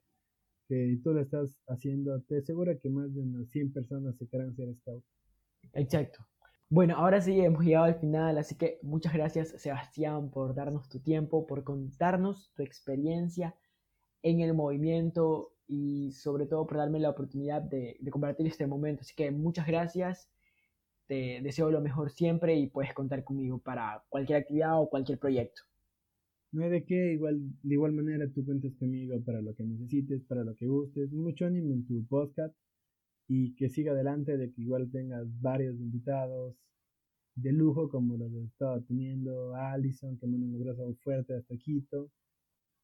[0.67, 4.55] que tú lo estás haciendo, te aseguro que más de unas 100 personas se querrán
[4.55, 5.03] ser scout.
[5.73, 6.25] Exacto.
[6.69, 10.99] Bueno, ahora sí hemos llegado al final, así que muchas gracias Sebastián por darnos tu
[10.99, 13.55] tiempo, por contarnos tu experiencia
[14.21, 19.01] en el movimiento y sobre todo por darme la oportunidad de, compartir este momento.
[19.03, 20.29] Así que muchas gracias,
[21.07, 25.61] te deseo lo mejor siempre y puedes contar conmigo para cualquier actividad o cualquier proyecto.
[26.51, 30.21] No hay de qué, igual, de igual manera tú cuentas conmigo para lo que necesites,
[30.23, 31.09] para lo que gustes.
[31.13, 32.53] Mucho ánimo en tu podcast
[33.29, 36.57] y que siga adelante, de que igual tengas varios invitados
[37.35, 42.11] de lujo como los que estaba teniendo, Alison que un abrazo fuerte hasta Quito,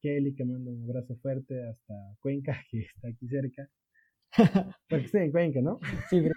[0.00, 3.68] Kelly que manda un abrazo fuerte hasta Cuenca, que está aquí cerca.
[4.88, 5.80] Porque estoy en Cuenca, ¿no?
[6.10, 6.34] Sí, pero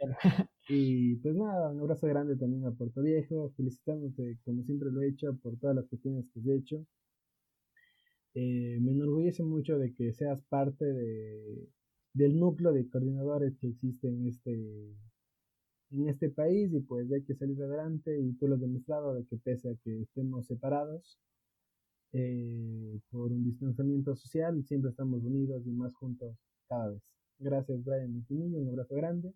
[0.68, 5.08] Y pues nada, un abrazo grande también a Puerto Viejo, felicitándote como siempre lo he
[5.08, 6.86] hecho por todas las cuestiones que has hecho.
[8.34, 11.68] Eh, me enorgullece mucho de que seas parte de,
[12.12, 14.52] del núcleo de coordinadores que existe en este,
[15.90, 19.24] en este país y pues hay que salir adelante y tú lo has demostrado de
[19.26, 21.18] que pese a que estemos separados
[22.12, 26.36] eh, por un distanciamiento social, siempre estamos unidos y más juntos
[26.68, 27.02] cada vez.
[27.38, 29.32] Gracias Brian Mitinillo, un abrazo grande.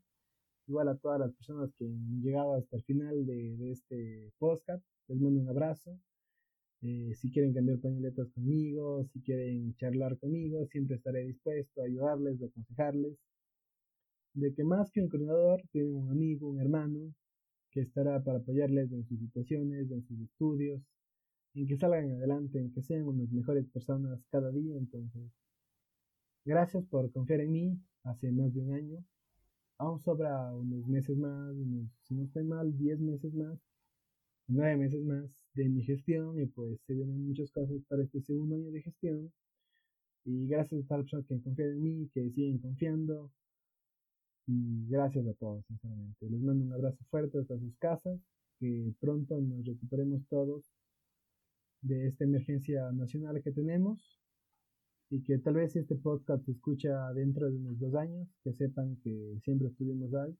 [0.66, 4.84] Igual a todas las personas que han llegado hasta el final de, de este podcast,
[5.08, 5.98] les mando un abrazo.
[6.82, 12.42] Eh, si quieren cambiar pañoletas conmigo, si quieren charlar conmigo, siempre estaré dispuesto a ayudarles,
[12.42, 13.16] a aconsejarles.
[14.34, 17.14] De que más que un coordinador, tienen un amigo, un hermano,
[17.70, 20.82] que estará para apoyarles en sus situaciones, en sus estudios,
[21.54, 24.76] en que salgan adelante, en que sean unas mejores personas cada día.
[24.76, 25.30] Entonces,
[26.44, 29.04] gracias por confiar en mí hace más de un año.
[29.78, 31.54] Aún sobra unos meses más,
[32.02, 33.58] si no estoy mal, 10 meses más
[34.48, 38.56] nueve meses más de mi gestión y pues se vienen muchas cosas para este segundo
[38.56, 39.32] año de gestión.
[40.24, 43.30] Y gracias a personas que confían en mí, que siguen confiando.
[44.46, 46.28] Y gracias a todos, sinceramente.
[46.28, 48.20] Les mando un abrazo fuerte hasta sus casas.
[48.60, 50.64] Que pronto nos recuperemos todos
[51.82, 54.18] de esta emergencia nacional que tenemos.
[55.10, 58.54] Y que tal vez si este podcast se escucha dentro de unos dos años, que
[58.54, 60.34] sepan que siempre estuvimos ahí,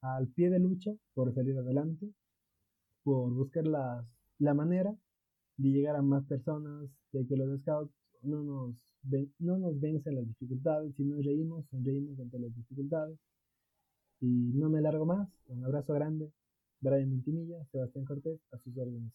[0.00, 2.12] al pie de lucha por salir adelante
[3.04, 4.04] por buscar la,
[4.38, 4.96] la manera
[5.56, 7.92] de llegar a más personas, de que los scouts
[8.22, 13.18] no nos, ven, no nos vencen las dificultades, sino reímos, sonreímos ante las dificultades.
[14.20, 16.32] Y no me largo más, un abrazo grande,
[16.80, 19.12] Brian Vintimilla, Sebastián Cortés, a sus órdenes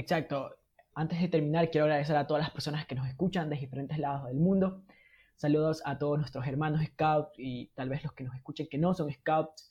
[0.00, 0.56] Exacto.
[0.94, 4.26] Antes de terminar, quiero agradecer a todas las personas que nos escuchan de diferentes lados
[4.28, 4.82] del mundo.
[5.36, 8.94] Saludos a todos nuestros hermanos scouts y tal vez los que nos escuchen que no
[8.94, 9.70] son scouts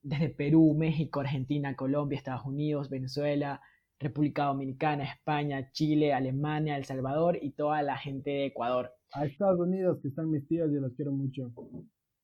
[0.00, 3.60] desde Perú, México, Argentina, Colombia, Estados Unidos, Venezuela,
[4.00, 8.94] República Dominicana, España, Chile, Alemania, El Salvador y toda la gente de Ecuador.
[9.12, 11.52] A Estados Unidos, que están mis tíos y los quiero mucho.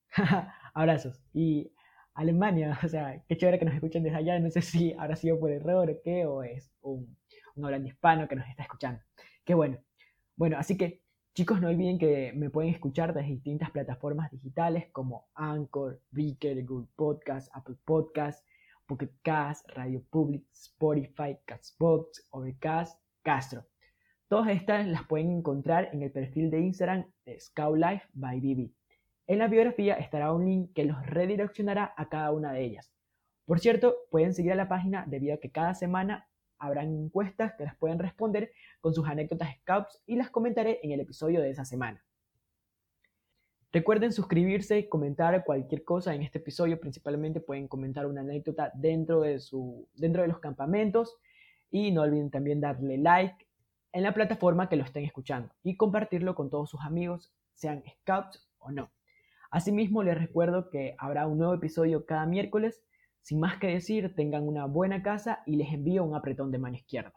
[0.73, 1.21] Abrazos.
[1.35, 1.71] Y
[2.19, 4.39] Alemania, o sea, qué chévere que nos escuchen desde allá.
[4.41, 7.17] No sé si habrá sido por error o qué, o es un,
[7.55, 9.01] un hablante hispano que nos está escuchando.
[9.45, 9.79] Qué bueno.
[10.37, 11.03] Bueno, así que
[11.35, 16.89] Chicos, no olviden que me pueden escuchar desde distintas plataformas digitales como Anchor, Breaker, Google
[16.97, 18.45] Podcast, Apple Podcast,
[18.89, 23.65] Pocket Cast, Radio Public, Spotify, Castbox, Overcast, Castro.
[24.27, 28.78] Todas estas las pueden encontrar en el perfil de Instagram de Scout Life by BB.
[29.29, 32.91] En la biografía estará un link que los redireccionará a cada una de ellas.
[33.45, 36.27] Por cierto, pueden seguir a la página debido a que cada semana
[36.59, 41.01] habrán encuestas que las pueden responder con sus anécdotas scouts y las comentaré en el
[41.01, 42.03] episodio de esa semana.
[43.71, 49.41] Recuerden suscribirse, comentar cualquier cosa en este episodio, principalmente pueden comentar una anécdota dentro de,
[49.41, 51.19] su, dentro de los campamentos
[51.71, 53.47] y no olviden también darle like
[53.93, 58.49] en la plataforma que lo estén escuchando y compartirlo con todos sus amigos, sean scouts
[58.59, 58.91] o no.
[59.51, 62.83] Asimismo, les recuerdo que habrá un nuevo episodio cada miércoles
[63.29, 66.77] sin más que decir, tengan una buena casa y les envío un apretón de mano
[66.77, 67.13] izquierda.